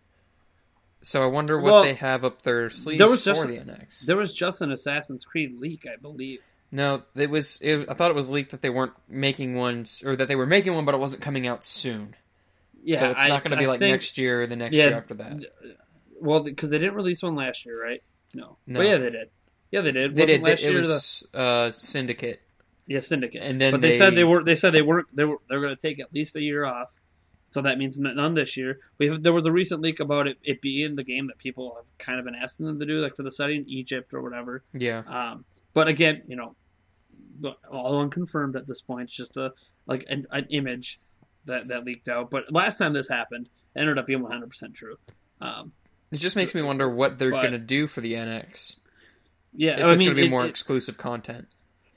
[1.02, 3.56] So I wonder what Well, they have up their sleeves there was for just- the
[3.56, 4.00] NX.
[4.06, 6.40] There was just an Assassin's Creed leak, I believe.
[6.72, 7.58] No, it was.
[7.62, 10.46] It, I thought it was leaked that they weren't making ones, or that they were
[10.46, 12.14] making one, but it wasn't coming out soon.
[12.84, 14.76] Yeah, so it's not going to be I like think- next year or the next
[14.76, 15.52] Yeah, year after that.
[16.20, 18.02] Well, because they didn't release one last year, right?
[18.34, 18.56] No.
[18.66, 18.78] No.
[18.80, 19.30] But yeah, they did.
[19.72, 20.14] Yeah, they did.
[20.14, 20.60] They did.
[20.60, 22.40] It was uh, Syndicate.
[22.86, 24.44] yeah Syndicate, and then but they, said they- they were.
[24.44, 25.08] They said they weren't.
[25.14, 25.38] They were.
[25.48, 26.92] They're going to take at least a year off.
[27.50, 28.78] So that means none this year.
[28.98, 31.74] We have, there was a recent leak about it, it being the game that people
[31.76, 34.62] have kind of been asking them to do, like for the setting Egypt or whatever.
[34.72, 35.02] Yeah.
[35.06, 35.44] Um,
[35.74, 36.54] but again, you know,
[37.70, 39.08] all unconfirmed at this point.
[39.08, 39.52] It's just a
[39.86, 41.00] like an, an image
[41.46, 42.30] that that leaked out.
[42.30, 44.96] But last time this happened, it ended up being 100 percent true.
[45.40, 45.72] Um,
[46.12, 48.76] It just makes me wonder what they're going to do for the NX.
[49.54, 51.48] yeah, If I it's mean, going to be it- more it- exclusive content.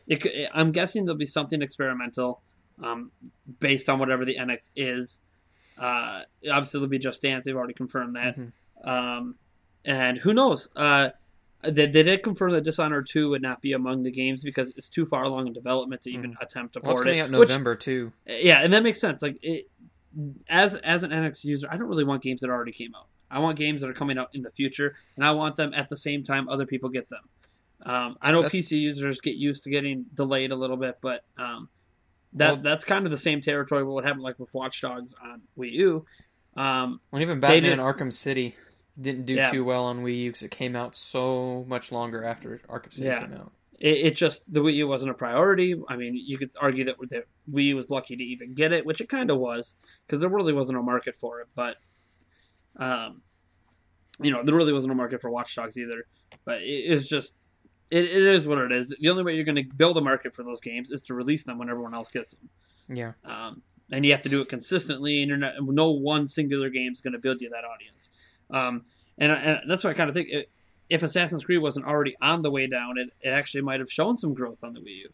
[0.08, 2.42] It, I'm guessing there'll be something experimental,
[2.84, 3.12] um,
[3.60, 5.22] based on whatever the NX is.
[5.78, 6.22] Uh,
[6.52, 7.46] obviously, it'll be Just Dance.
[7.46, 8.38] They've already confirmed that.
[8.38, 8.52] Mhm.
[8.88, 9.36] Um,
[9.86, 10.70] and who knows?
[10.76, 11.10] Uh,
[11.64, 14.90] they, they did confirm that Dishonored 2 would not be among the games because it's
[14.90, 16.88] too far along in development to even attempt to Mm-hmm.
[16.88, 17.22] Well, it's port coming it.
[17.22, 18.12] out in which- November too.
[18.28, 19.22] yeah, and that makes sense.
[19.22, 19.70] Like it,
[20.48, 23.08] as as an NX user, I don't really want games that already came out.
[23.32, 25.90] I want games that are coming out in the future, and I want them at
[25.90, 27.24] the same time other people get them.
[27.86, 31.24] Um, I know That's- PC users get used to getting delayed a little bit, but
[31.38, 31.68] um,
[32.36, 33.84] that Well- that's kind of the same territory.
[33.84, 36.06] What happened like with Watch Dogs on Wii U?
[36.56, 38.56] Um, When even Batman just- Arkham City
[39.00, 39.50] didn't do Yeah.
[39.52, 43.08] too well on Wii U because it came out so much longer after Arkham City
[43.08, 43.22] Yeah.
[43.22, 43.52] came out.
[43.80, 45.76] it, it just the Wii U wasn't a priority.
[45.90, 48.86] I mean, you could argue that the Wii U was lucky to even get it,
[48.86, 49.76] which it kind of was,
[50.06, 51.48] because there really wasn't a market for it.
[51.56, 51.78] But,
[52.78, 53.22] um,
[54.22, 56.06] you know, there really wasn't a market for Watch Dogs either.
[56.46, 57.36] But it, it's just,
[57.94, 58.94] it, it is what it is.
[59.00, 61.44] The only way you're going to build a market for those games is to release
[61.44, 62.50] them when everyone else gets them.
[62.90, 63.12] Yeah.
[63.24, 66.92] Um, and you have to do it consistently, and you're not, no one singular game
[66.92, 68.10] is going to build you that audience.
[68.50, 68.86] Um,
[69.20, 70.50] and, and that's why I kind of think it,
[70.90, 74.18] if Assassin's Creed wasn't already on the way down, it, it actually might have shown
[74.18, 75.10] some growth on the Wii U.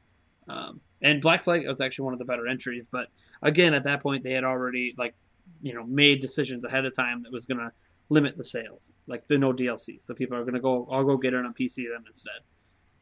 [0.48, 3.08] Um, and Black Flag was actually one of the better entries, but
[3.42, 5.16] again, at that point, they had already like,
[5.62, 7.72] you know, made decisions ahead of time that was going to
[8.10, 10.02] limit the sales, like the no DLC.
[10.02, 12.40] So people are going to go, I'll go get it on PC then instead,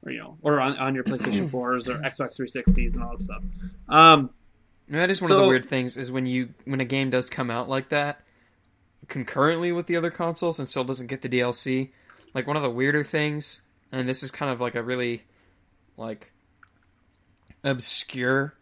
[0.03, 3.19] or you know, or on, on your PlayStation 4s or Xbox 360s and all that
[3.19, 3.43] stuff.
[3.89, 4.29] Um,
[4.87, 7.29] And that is one of the weird things is when you when a game does
[7.29, 8.21] come out like that
[9.07, 11.89] concurrently with the other consoles and still doesn't get the DLC.
[12.33, 15.23] Like one of the weirder things, and this is kind of like a really
[15.97, 16.31] like
[17.63, 18.53] obscure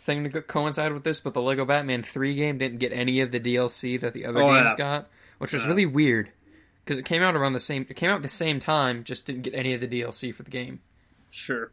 [0.00, 3.30] thing to coincide with this, but the Lego Batman 3 game didn't get any of
[3.30, 4.76] the DLC that the other Oh, games yeah.
[4.76, 5.08] got,
[5.38, 5.68] which was Yeah.
[5.68, 6.30] really weird
[6.84, 9.42] because it came out around the same it came out the same time, just didn't
[9.42, 10.80] get any of the DLC for the game.
[11.30, 11.72] Sure.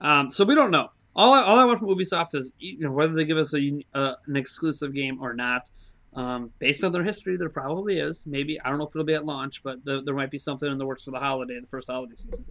[0.00, 0.90] Um, so we don't know.
[1.16, 3.84] All I, all I want from Ubisoft is you know whether they give us a
[3.94, 5.70] uh, an exclusive game or not.
[6.16, 8.24] Um, based on their history, there probably is.
[8.24, 10.70] Maybe I don't know if it'll be at launch, but there, there might be something
[10.70, 12.44] in the works for the holiday, the first holiday season.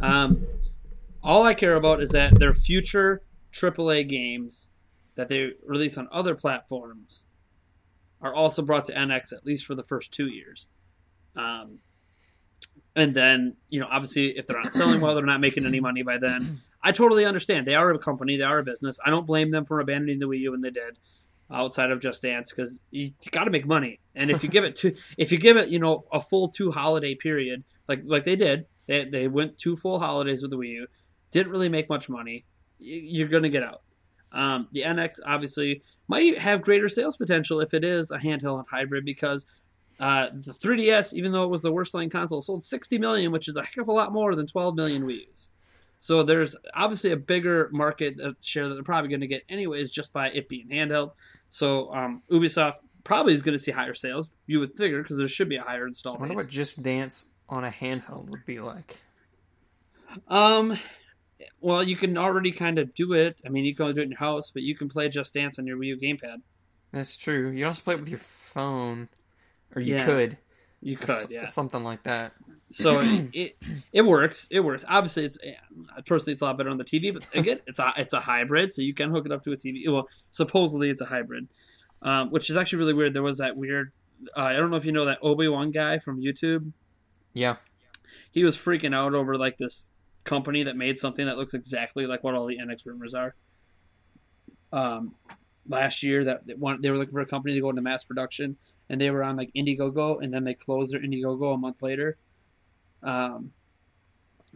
[0.00, 0.46] Um,
[1.22, 3.22] all I care about is that their future
[3.52, 4.68] AAA games
[5.16, 7.24] that they release on other platforms
[8.22, 10.68] are also brought to NX at least for the first two years.
[11.36, 11.78] Um,
[12.96, 16.02] and then, you know, obviously, if they're not selling well, they're not making any money
[16.02, 16.60] by then.
[16.82, 17.66] I totally understand.
[17.66, 18.98] They are a company, they are a business.
[19.04, 20.98] I don't blame them for abandoning the Wii U when they did,
[21.50, 24.00] outside of Just Dance, because you got to make money.
[24.14, 26.70] And if you give it to, if you give it, you know, a full two
[26.70, 30.70] holiday period, like like they did, they they went two full holidays with the Wii
[30.70, 30.86] U,
[31.30, 32.46] didn't really make much money.
[32.78, 33.82] You're gonna get out.
[34.32, 39.04] Um, the NX obviously might have greater sales potential if it is a handheld hybrid
[39.04, 39.44] because
[40.00, 43.48] uh, the 3DS, even though it was the worst selling console, sold 60 million, which
[43.48, 45.50] is a heck of a lot more than 12 million Wii U's.
[45.98, 49.90] So there's obviously a bigger market uh, share that they're probably going to get anyways
[49.90, 51.12] just by it being handheld.
[51.50, 54.30] So um, Ubisoft probably is going to see higher sales.
[54.46, 56.44] You would figure because there should be a higher install I wonder base.
[56.44, 58.98] what Just Dance on a handheld would be like.
[60.28, 60.78] Um,
[61.60, 63.38] well, you can already kind of do it.
[63.44, 65.34] I mean, you can only do it in your house, but you can play Just
[65.34, 66.40] Dance on your Wii U gamepad.
[66.92, 67.50] That's true.
[67.50, 69.08] You can also play it with your phone,
[69.74, 70.04] or you Yeah.
[70.04, 70.38] could.
[70.82, 71.44] You could, s- yeah.
[71.46, 72.32] something like that.
[72.72, 73.56] So it, it
[73.92, 74.46] it works.
[74.50, 74.84] It works.
[74.88, 75.36] Obviously, it's
[76.06, 78.72] personally it's a lot better on the TV, but again, it's a it's a hybrid,
[78.72, 79.82] so you can hook it up to a TV.
[79.92, 81.48] Well, supposedly it's a hybrid,
[82.02, 83.12] um, which is actually really weird.
[83.12, 83.92] There was that weird.
[84.36, 86.72] Uh, I don't know if you know that Obi Wan guy from YouTube.
[87.34, 87.56] Yeah.
[88.32, 89.90] He was freaking out over like this
[90.24, 93.34] company that made something that looks exactly like what all the NX rumors are.
[94.72, 95.14] Um,
[95.66, 98.56] last year that they were looking for a company to go into mass production,
[98.90, 102.18] and they were on like Indiegogo, and then they closed their Indiegogo a month later.
[103.02, 103.52] Um,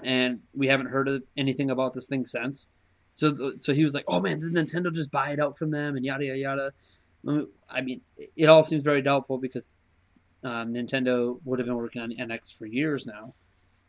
[0.02, 2.66] and we haven't heard of anything about this thing since.
[3.14, 5.96] So, so he was like, "Oh man, did Nintendo just buy it out from them?"
[5.96, 6.72] And yada yada yada.
[7.70, 8.00] I mean,
[8.36, 9.76] it all seems very doubtful because
[10.42, 13.34] um, Nintendo would have been working on NX for years now.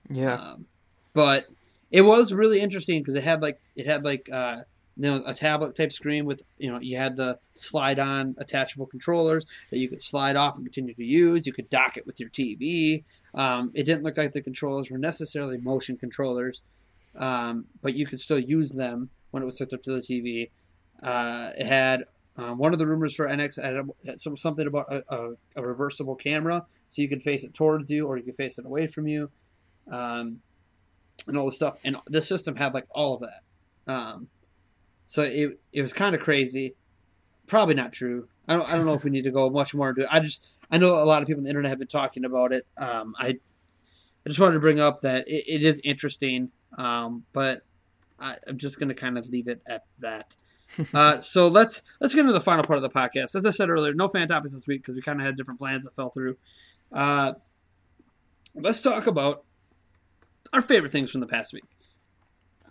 [0.10, 0.36] Yeah.
[0.36, 0.66] Um,
[1.14, 1.48] but
[1.90, 4.58] it was really interesting because it had like it had like uh,
[4.98, 8.86] you know a tablet type screen with you know you had the slide on attachable
[8.86, 11.46] controllers that you could slide off and continue to use.
[11.46, 13.04] You could dock it with your TV.
[13.34, 16.62] Um, it didn't look like the controllers were necessarily motion controllers,
[17.18, 20.50] um, but you could still use them when it was hooked up to the TV.
[21.04, 22.06] Uh, it had
[22.38, 23.62] um, one of the rumors for NX
[24.06, 27.92] had, some, something about a, a, a, reversible camera, so you could face it towards
[27.92, 29.30] you or you could face it away from you,
[29.92, 30.40] um,
[31.28, 31.78] and all this stuff.
[31.84, 33.92] And the system had like all of that.
[35.06, 36.76] So it it was kind of crazy.
[37.48, 38.28] Probably not true.
[38.48, 40.08] I don't I don't know if we need to go much more into it.
[40.12, 42.54] I just I know a lot of people on the internet have been talking about
[42.54, 42.66] it.
[42.78, 47.62] Um, I I just wanted to bring up that it, it is interesting, um, but
[48.20, 50.36] I, am just going to kind of leave it at that.
[50.94, 53.36] uh, so let's let's get into the final part of the podcast.
[53.36, 55.60] As I said earlier, no fan topics this week because we kind of had different
[55.60, 56.38] plans that fell through.
[56.92, 57.34] Uh,
[58.56, 59.44] let's talk about
[60.54, 61.66] our favorite things from the past week.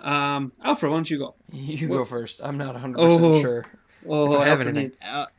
[0.04, 1.34] Um, Alfred, why don't you go?
[1.52, 1.96] You what?
[1.96, 2.40] go first.
[2.44, 3.66] I'm not 100 oh, percent sure.
[4.06, 4.92] Oh, Alfred, need,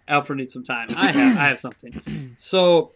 [0.08, 0.88] Alfred needs some time.
[0.96, 2.02] I have I have something.
[2.38, 2.92] So,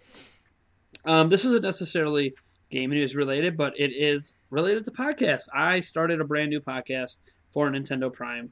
[1.05, 2.36] um, this isn't necessarily
[2.70, 5.47] game news related, but it is related to podcasts.
[5.53, 7.17] I started a brand new podcast
[7.51, 8.51] for Nintendo Prime.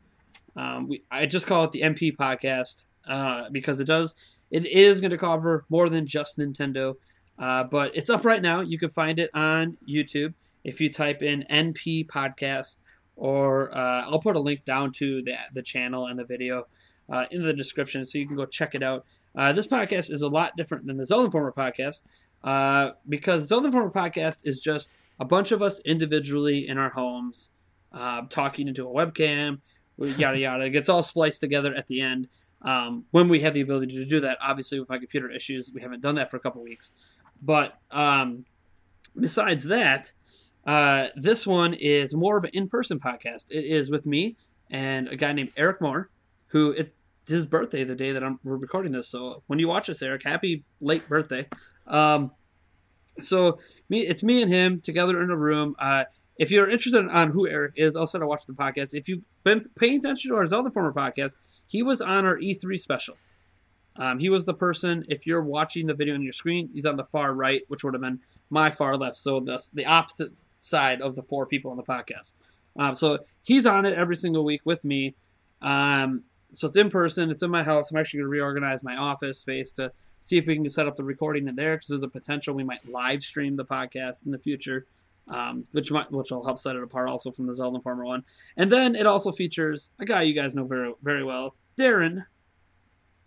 [0.56, 4.16] Um, we, I just call it the NP podcast uh, because it does
[4.50, 6.96] it is going to cover more than just Nintendo.
[7.38, 8.62] Uh, but it's up right now.
[8.62, 12.78] You can find it on YouTube if you type in NP podcast,
[13.18, 16.68] or uh, I'll put a link down to the the channel and the video
[17.12, 19.06] uh, in the description so you can go check it out.
[19.36, 22.02] Uh, this podcast is a lot different than the Zelda Informer podcast
[22.44, 24.90] uh, because the Zelda Informer podcast is just
[25.20, 27.50] a bunch of us individually in our homes
[27.92, 29.60] uh, talking into a webcam,
[29.98, 30.66] yada yada.
[30.66, 32.28] It gets all spliced together at the end.
[32.62, 35.82] Um, when we have the ability to do that, obviously with my computer issues, we
[35.82, 36.92] haven't done that for a couple weeks.
[37.42, 38.46] But um,
[39.20, 40.12] besides that,
[40.68, 43.46] uh, this one is more of an in-person podcast.
[43.50, 44.36] It is with me
[44.70, 46.10] and a guy named Eric Moore,
[46.48, 46.94] who it,
[47.26, 49.08] his birthday the day that I'm we're recording this.
[49.08, 51.48] So when you watch this, Eric, happy late birthday.
[51.88, 52.32] Um,
[53.20, 53.60] so
[53.90, 55.76] me, it's me and him together in a room.
[55.80, 56.04] Uh,
[56.38, 58.94] if you're interested on who Eric is, also to watch the podcast.
[58.94, 61.38] If you've been paying attention to our Zelda Informer podcast,
[61.68, 63.16] he was on our E3 special.
[63.98, 65.06] Um, he was the person.
[65.10, 67.94] If you're watching the video on your screen, he's on the far right, which would
[67.94, 68.20] have been
[68.50, 69.18] my far left.
[69.18, 72.34] So the the opposite side of the four people on the podcast.
[72.78, 75.16] Um, so he's on it every single week with me.
[75.62, 76.24] Um,
[76.54, 77.32] so it's in person.
[77.32, 77.92] It's in my house.
[77.92, 79.92] I'm actually going to reorganize my office space to
[80.22, 82.64] see if we can set up the recording in there because there's a potential we
[82.64, 84.86] might live stream the podcast in the future,
[85.28, 88.24] um, which might which will help set it apart also from the Zelda Informer one.
[88.56, 92.26] And then it also features a guy you guys know very very well, Darren,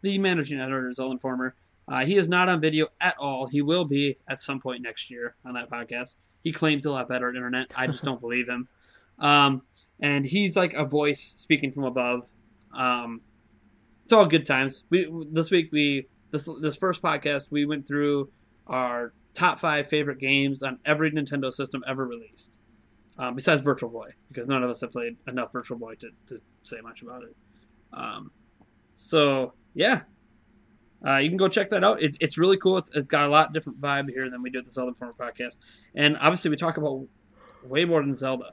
[0.02, 1.54] the managing editor of Zelda Informer.
[1.88, 3.46] Uh, he is not on video at all.
[3.46, 6.16] He will be at some point next year on that podcast.
[6.42, 7.72] He claims he'll have better internet.
[7.76, 8.68] I just don't believe him.
[9.18, 9.62] Um,
[10.00, 12.28] and he's like a voice speaking from above.
[12.72, 13.20] Um,
[14.04, 14.84] it's all good times.
[14.90, 18.30] We this week we this this first podcast we went through
[18.66, 22.56] our top five favorite games on every Nintendo system ever released,
[23.18, 26.40] um, besides Virtual Boy, because none of us have played enough Virtual Boy to, to
[26.62, 27.36] say much about it.
[27.92, 28.30] Um,
[28.96, 30.02] so yeah,
[31.06, 32.02] uh, you can go check that out.
[32.02, 32.78] It, it's really cool.
[32.78, 35.12] It's, it's got a lot different vibe here than we do at the Zelda Informer
[35.12, 35.58] podcast,
[35.94, 37.06] and obviously we talk about
[37.64, 38.52] way more than Zelda.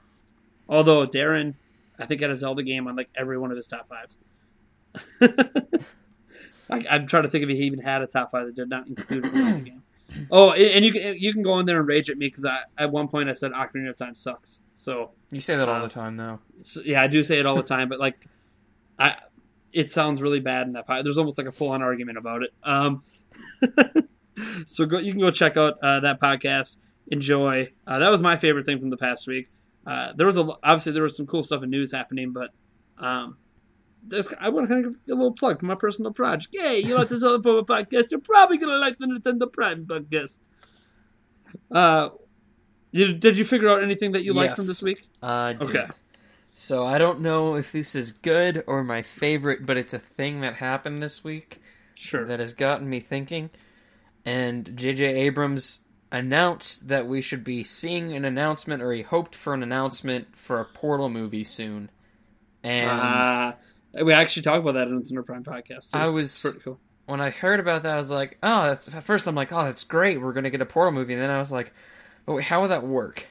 [0.70, 1.56] Although Darren,
[2.00, 4.18] I think had a Zelda game on like every one of his top fives.
[6.70, 8.88] I, am trying to think if he even had a top five that did not
[8.88, 9.84] include a Zelda game.
[10.32, 12.62] Oh, and you can you can go in there and rage at me because I
[12.78, 14.62] at one point I said Ocarina of Time sucks.
[14.74, 16.40] So you say that all uh, the time, though.
[16.62, 18.26] So, yeah, I do say it all the time, but like,
[18.98, 19.16] I
[19.74, 20.88] it sounds really bad in that.
[20.88, 21.04] Podcast.
[21.04, 22.54] There's almost like a full on argument about it.
[22.64, 23.04] Um,
[24.66, 26.78] so go, you can go check out uh, that podcast.
[27.10, 27.72] Enjoy.
[27.86, 29.50] Uh, that was my favorite thing from the past week.
[29.86, 32.50] Uh, there was a obviously there was some cool stuff in news happening, but
[32.98, 33.38] um,
[34.40, 36.56] I want to kind of give a little plug for my personal project.
[36.58, 38.12] Hey, you like this other podcast?
[38.12, 40.40] You're probably gonna like the Nintendo Prime podcast.
[41.72, 42.10] Uh,
[42.94, 45.08] did, did you figure out anything that you yes, liked from this week?
[45.22, 45.86] Uh, okay.
[46.60, 50.42] So I don't know if this is good or my favorite, but it's a thing
[50.42, 51.62] that happened this week.
[51.94, 52.26] Sure.
[52.26, 53.52] That has gotten me thinking.
[54.26, 55.06] And J.J.
[55.06, 55.82] Abrams
[56.12, 60.60] announced that we should be seeing an announcement, or he hoped for an announcement for
[60.60, 61.90] a Portal movie soon.
[62.64, 62.90] And.
[62.90, 63.52] Uh
[64.04, 65.92] We actually talked about that in the Nintendo Prime podcast.
[65.92, 66.00] Too.
[66.00, 66.80] I was pretty cool.
[67.06, 69.64] when I heard about that, I was like, oh, that's at first I'm like, oh,
[69.64, 70.20] that's great.
[70.20, 71.72] We're gonna get a Portal movie, and then I was like,
[72.26, 73.28] but wait, how would that work?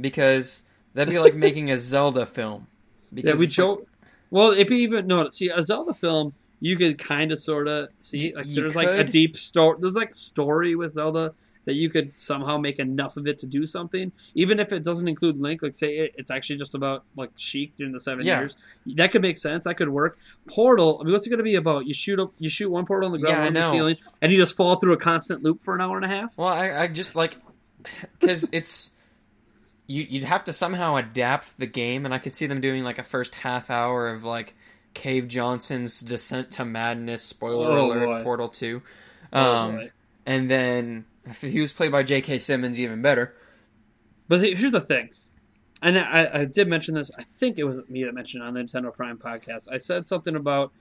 [0.00, 0.62] Because
[0.94, 2.66] that'd be like making a Zelda film.
[3.12, 3.86] Yeah, we it's like- joke.
[4.30, 7.88] Well, if you even no, see a Zelda film, you could kind of sort of
[7.98, 9.76] see like there's like a deep story.
[9.80, 11.34] There's like story with Zelda
[11.64, 15.08] that you could somehow make enough of it to do something, even if it doesn't
[15.08, 15.62] include Link.
[15.62, 18.38] Like say it, it's actually just about like Sheik during the seven Yeah.
[18.38, 18.56] years.
[18.94, 19.64] That could make sense.
[19.64, 20.18] That could work.
[20.46, 20.98] Portal.
[21.00, 21.86] I mean, what's it going to be about?
[21.86, 23.96] You shoot up, you shoot one portal on the ground, Yeah, one on the ceiling,
[24.22, 26.36] and you just fall through a constant loop for an hour and a half.
[26.38, 27.36] Well, I, I just like
[28.20, 28.92] because it's
[29.90, 30.06] you.
[30.08, 33.02] You'd have to somehow adapt the game, and I could see them doing like a
[33.02, 34.54] first half hour of like
[34.94, 37.22] Cave Johnson's Descent to Madness.
[37.22, 38.22] Spoiler Oh, alert: boy.
[38.22, 38.82] Portal Two.
[39.32, 39.90] Oh, Um, boy.
[40.26, 42.38] and then if he was played by J.K.
[42.38, 43.34] Simmons, even better.
[44.28, 45.10] But here's the thing,
[45.82, 47.10] and I, I did mention this.
[47.18, 49.68] I think it was me that mentioned it on the Nintendo Prime podcast.
[49.70, 50.72] I said something about,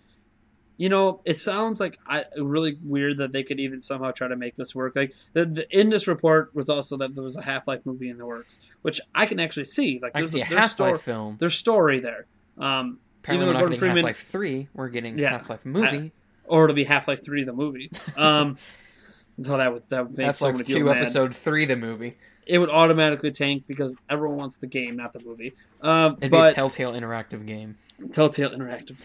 [0.79, 4.37] you know, it sounds like I really weird that they could even somehow try to
[4.37, 4.95] make this work.
[4.95, 8.09] Like the, the in this report was also that there was a Half Life movie
[8.09, 9.99] in the works, which I can actually see.
[10.01, 11.35] Like I there's see a Half Life film.
[11.37, 12.27] there's story there.
[12.57, 14.69] Um, Apparently, we're not Gordon getting Half Life Three.
[14.73, 15.31] We're getting Yeah.
[15.31, 16.13] Half Life movie.
[16.45, 17.91] or it'll be Half Life Three the movie.
[18.15, 18.57] Um,
[19.37, 20.95] no, that would that would make Half so Life people Two, mad.
[20.97, 22.15] Episode Three, the movie.
[22.45, 25.55] It would automatically tank because everyone wants the game, not the movie.
[25.81, 27.77] Um, It'd but be a Telltale interactive game.
[28.11, 28.97] Telltale Interactive.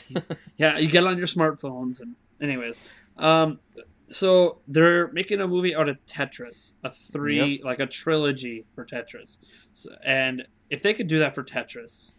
[0.56, 2.78] yeah, you get it on your smartphones, and anyways,
[3.16, 3.60] um,
[4.08, 9.38] so they're making a movie out of Tetris, a three like a trilogy for Tetris,
[9.74, 12.12] so, and if they could do that for Tetris,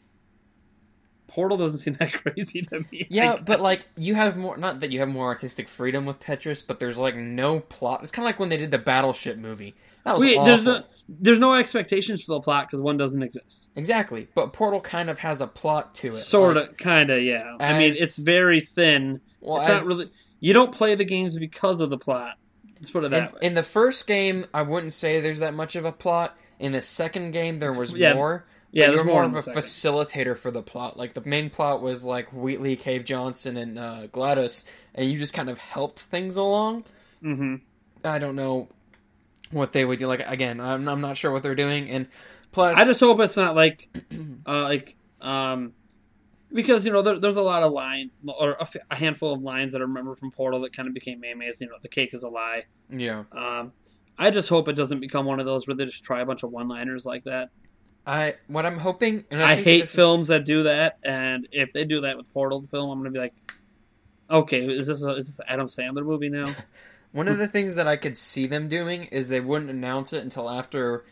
[1.27, 3.07] Portal doesn't seem that crazy to me.
[3.09, 6.65] Yeah, but like you have more not that you have more artistic freedom with Tetris,
[6.65, 8.01] but there's like no plot.
[8.03, 9.75] It's kind of like when they did the Battleship movie.
[10.03, 10.45] That was wait, awful.
[10.45, 13.69] there's no there's no expectations for the plot because one doesn't exist.
[13.75, 16.17] Exactly, but Portal kind of has a plot to it.
[16.17, 17.55] Sort Like, of, kind of, yeah.
[17.59, 19.21] I mean, it's very thin.
[19.41, 20.05] Well, it's as- not really.
[20.39, 22.33] You don't play the games because of the plot.
[22.79, 23.39] Let's put it In, that way.
[23.43, 26.37] in the first game, I wouldn't say there's that much of a plot.
[26.59, 28.45] In the second game, there was Yeah, more.
[28.71, 30.97] yeah, you're more more of a facilitator for the plot.
[30.97, 35.33] Like the main plot was like Wheatley, Cave Johnson, and uh, GLaDOS, and you just
[35.33, 36.83] kind of helped things along.
[37.23, 37.55] Mm-hmm.
[38.03, 38.67] I don't know
[39.51, 40.07] what they would do.
[40.07, 42.07] Like again, I'm, I'm not sure what they're doing, and
[42.51, 43.89] plus, I just hope it's not like,
[44.47, 45.73] uh, like, um,
[46.53, 49.41] because you know there, there's a lot of line or a, f- a handful of
[49.41, 51.59] lines that I remember from Portal that kind of became memes.
[51.61, 52.63] You know, the cake is a lie.
[52.89, 53.71] yeah, Um,
[54.17, 56.43] I just hope it doesn't become one of those where they just try a bunch
[56.43, 57.49] of one-liners like that.
[58.07, 61.47] I what I'm hoping, and I, I, hate this is- films that do that, and
[61.51, 63.33] if they do that with Portal the film, I'm gonna be like,
[64.29, 66.45] okay, is this a, is this an Adam Sandler movie now?
[67.15, 70.21] One of the things that I could see them doing is they wouldn't announce it
[70.21, 71.05] until after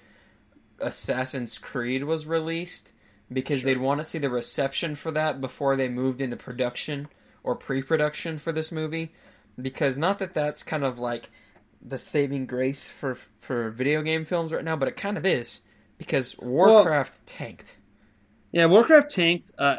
[0.80, 2.92] Assassin's Creed was released
[3.32, 3.74] because Sure.
[3.74, 7.08] they'd want to see the reception for that before they moved into production
[7.42, 9.14] or pre-production for this movie
[9.62, 11.30] because not that that's kind of like
[11.82, 15.62] the saving grace for for video game films right now but it kind of is
[15.98, 17.78] because Warcraft tanked.
[18.52, 19.52] Yeah, Warcraft tanked.
[19.58, 19.78] Uh,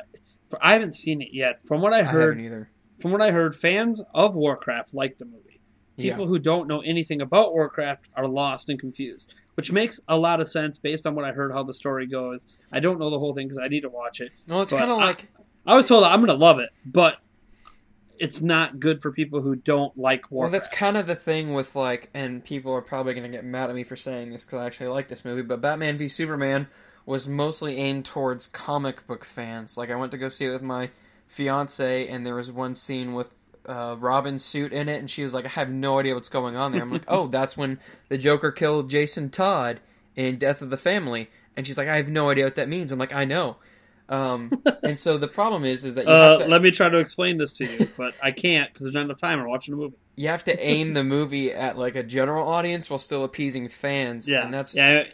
[0.49, 1.61] for, I haven't seen it yet.
[1.67, 2.71] From what I I heard, haven't either.
[2.99, 5.44] from what I heard, fans of Warcraft like the movie.
[5.97, 6.27] People Yeah.
[6.27, 10.49] who don't know anything about Warcraft are lost and confused, which makes a lot of
[10.49, 12.47] sense based on what I heard how the story goes.
[12.73, 14.33] I don't know the whole thing because I need to watch it.
[14.47, 15.29] No, it's kind of like
[15.67, 17.19] I was told I'm going to love it, but
[18.19, 20.53] it's not good for people who don't like Warcraft.
[20.53, 23.45] Well, that's kind of the thing with like, and people are probably going to get
[23.45, 25.43] mad at me for saying this because I actually like this movie.
[25.43, 26.69] But Batman v Superman
[27.07, 29.77] was mostly aimed towards comic book fans.
[29.77, 30.91] Like, I went to go see it with my
[31.27, 33.35] fiance, and there was one scene with
[33.67, 36.57] uh, Robin's suit in it, and she was like, "I have no idea what's going
[36.57, 39.81] on there." I'm like, "Oh, that's when the Joker killed Jason Todd
[40.17, 42.93] in Death of the Family," and she's like, "I have no idea what that means."
[42.93, 43.57] I'm like, "I know."
[44.09, 46.89] Um, and so the problem is, is that you uh, have to let me try
[46.89, 49.41] to explain this to you, but I can't because there's not enough time.
[49.41, 49.97] I'm watching the movie.
[50.17, 54.29] you have to aim the movie at like a general audience while still appeasing fans.
[54.29, 55.05] Yeah, and that's yeah.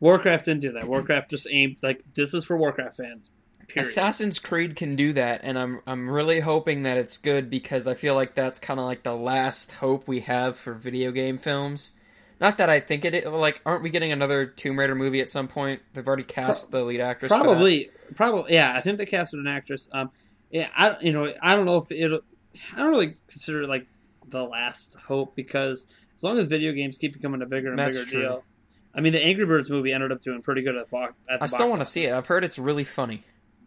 [0.00, 0.86] Warcraft didn't do that.
[0.86, 3.30] Warcraft just aimed like this is for Warcraft fans.
[3.68, 3.88] Period.
[3.88, 7.94] Assassin's Creed can do that, and I'm I'm really hoping that it's good because I
[7.94, 11.92] feel like that's kind of like the last hope we have for video game films.
[12.40, 15.48] Not that I think it like aren't we getting another Tomb Raider movie at some
[15.48, 15.82] point?
[15.94, 17.32] They've already cast the lead actress.
[17.32, 18.72] Probably, probably, yeah.
[18.74, 19.88] I think they casted an actress.
[19.92, 20.10] Um,
[20.50, 22.20] yeah, I, you know, I don't know if it'll.
[22.74, 23.86] I don't really consider it like
[24.28, 25.86] the last hope because
[26.16, 28.20] as long as video games keep becoming a bigger and That's bigger true.
[28.20, 28.44] deal.
[28.94, 31.38] I mean, the Angry Birds movie ended up doing pretty good at, bo- at the
[31.38, 31.42] box.
[31.42, 32.14] I still box want to see it.
[32.14, 33.22] I've heard it's really funny.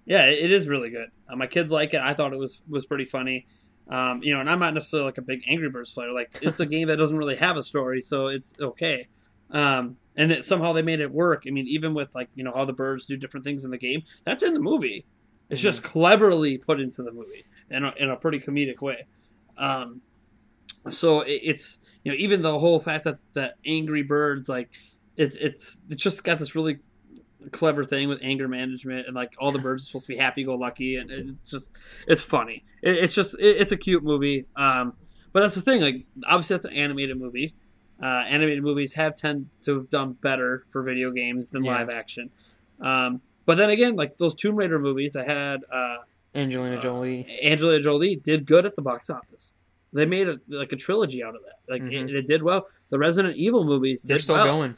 [0.05, 1.09] Yeah, it is really good.
[1.29, 2.01] Uh, my kids like it.
[2.01, 3.45] I thought it was was pretty funny.
[3.89, 6.11] Um, you know, and I'm not necessarily like a big Angry Birds player.
[6.11, 9.07] Like, it's a game that doesn't really have a story, so it's okay.
[9.51, 11.43] Um, and that somehow they made it work.
[11.47, 13.77] I mean, even with like you know how the birds do different things in the
[13.77, 15.05] game, that's in the movie.
[15.49, 17.45] It's just cleverly put into the movie.
[17.71, 19.05] in a, in a pretty comedic way.
[19.57, 20.01] Um,
[20.89, 24.69] so it, it's you know even the whole fact that that Angry Birds like
[25.17, 26.79] it, it's it's just got this really
[27.51, 30.43] clever thing with anger management and like all the birds are supposed to be happy
[30.43, 31.71] go lucky and it's just
[32.07, 32.63] it's funny.
[32.81, 34.45] It, it's just it, it's a cute movie.
[34.55, 34.93] Um,
[35.31, 35.81] but that's the thing.
[35.81, 37.53] Like obviously that's an animated movie.
[38.01, 41.71] Uh, animated movies have tend to have done better for video games than Yeah.
[41.77, 42.29] live action.
[42.81, 45.97] Um, but then again, like those Tomb Raider movies, I had uh,
[46.35, 47.39] Angelina uh, Jolie.
[47.43, 49.55] Angelina Jolie did good at the box office.
[49.91, 51.71] They made a, like a trilogy out of that.
[51.73, 52.09] Like Mhm.
[52.09, 52.67] it, it did well.
[52.89, 54.45] The Resident Evil movies They're still well.
[54.45, 54.77] going.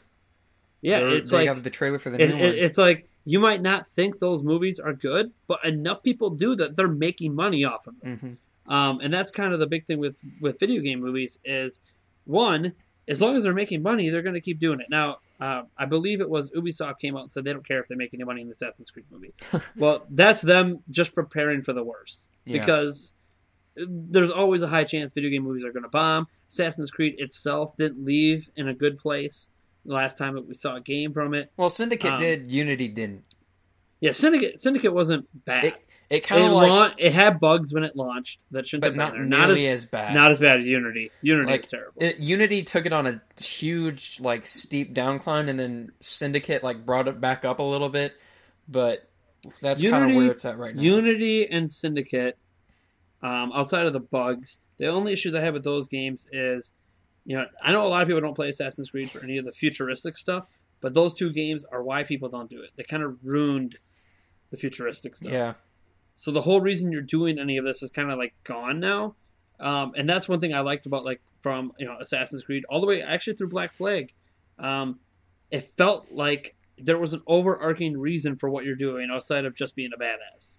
[0.82, 2.54] Yeah, They're- it's they like have the trailer for the it, new it- one.
[2.58, 6.74] it's like you might not think those movies are good, but enough people do that
[6.76, 8.18] they're making money off of them.
[8.66, 11.80] hmm Um, and that's kind of the big thing with with video game movies is
[12.24, 12.72] one,
[13.08, 14.86] as long as they're making money, they're going to keep doing it.
[14.88, 17.88] Now, uh, I believe it was Ubisoft came out and said they don't care if
[17.88, 19.34] they make any money in the Assassin's Creed movie.
[19.76, 22.60] well, that's them just preparing for the worst Yeah.
[22.60, 23.12] because
[23.74, 26.28] there's always a high chance video game movies are going to bomb.
[26.48, 29.48] Assassin's Creed itself didn't leave in a good place
[29.84, 31.50] last time that we saw a game from it.
[31.56, 32.50] well, Syndicate um, did.
[32.50, 33.24] Unity didn't.
[34.00, 35.64] Yeah, Syndicate Syndicate wasn't bad.
[35.64, 35.74] It
[36.10, 38.96] it kind of like, laun- it had bugs when it launched that shouldn't but have
[38.96, 39.38] not been there.
[39.38, 40.14] Not nearly as as, bad.
[40.14, 41.10] not as bad as Unity.
[41.22, 42.02] Unity Like, is terrible.
[42.02, 47.08] It, Unity took it on a huge, like, steep downcline, and then Syndicate like brought
[47.08, 48.12] it back up a little bit.
[48.68, 49.08] But
[49.62, 50.82] that's kind of where it's at right now.
[50.82, 52.36] Unity and Syndicate,
[53.22, 56.74] um, outside of the bugs, the only issues I have with those games is,
[57.24, 59.44] you know, I know a lot of people don't play Assassin's Creed for any of
[59.44, 60.46] the futuristic stuff,
[60.80, 62.70] but those two games are why people don't do it.
[62.76, 63.78] They kind of ruined
[64.50, 65.32] the futuristic stuff.
[65.32, 65.54] yeah,
[66.14, 69.14] So the whole reason you're doing any of this is kind of like gone now.
[69.60, 72.80] Um, and that's one thing I liked about like from you know Assassin's Creed all
[72.80, 74.12] the way actually through Black Flag.
[74.58, 74.98] Um,
[75.50, 79.76] it felt like there was an overarching reason for what you're doing outside of just
[79.76, 80.58] being a badass.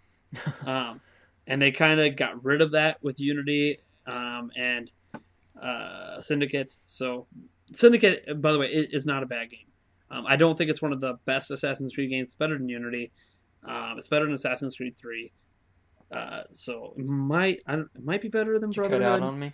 [0.67, 1.01] um,
[1.47, 4.89] and they kind of got rid of that with Unity um, and
[5.61, 6.75] uh, Syndicate.
[6.85, 7.27] So
[7.73, 9.67] Syndicate, by the way, is not a bad game.
[10.11, 12.27] Um, I don't think it's one of the best Assassin's Creed games.
[12.29, 13.11] It's better than Unity.
[13.67, 15.31] Um, it's better than Assassin's Creed Three.
[16.11, 18.99] Uh, so it might I don't, it might be better than Did you cut out
[18.99, 19.23] Brotherhood.
[19.23, 19.53] on me.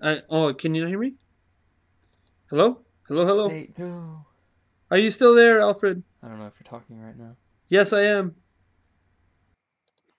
[0.00, 1.14] Uh, oh, can you not hear me?
[2.48, 3.64] Hello, hello, hello.
[3.78, 4.26] No.
[4.90, 6.02] Are you still there, Alfred?
[6.22, 7.36] I don't know if you're talking right now.
[7.68, 8.34] Yes, I am.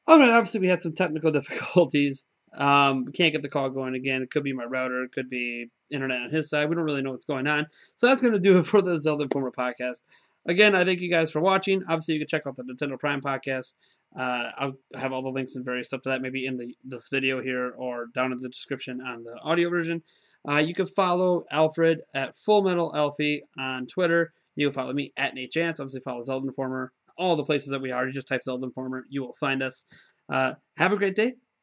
[0.07, 0.29] All right.
[0.29, 2.25] Obviously, we had some technical difficulties.
[2.53, 4.21] Um, can't get the call going again.
[4.21, 5.03] It could be my router.
[5.03, 6.69] It could be internet on his side.
[6.69, 7.67] We don't really know what's going on.
[7.95, 10.03] So that's going to do it for the Zelda Informer podcast.
[10.47, 11.83] Again, I thank you guys for watching.
[11.83, 13.73] Obviously, you can check out the Nintendo Prime podcast.
[14.17, 17.07] Uh, I'll have all the links and various stuff to that maybe in the this
[17.09, 20.01] video here or down in the description on the audio version.
[20.47, 24.33] Uh, you can follow Alfred at Full Metal Alfie on Twitter.
[24.55, 25.79] You can follow me at Nate Chance.
[25.79, 26.91] Obviously, follow Zelda Informer.
[27.17, 28.05] All the places that we are.
[28.05, 29.05] You just type Zelda Informer.
[29.09, 29.85] You will find us.
[30.27, 31.33] Uh, have a great day.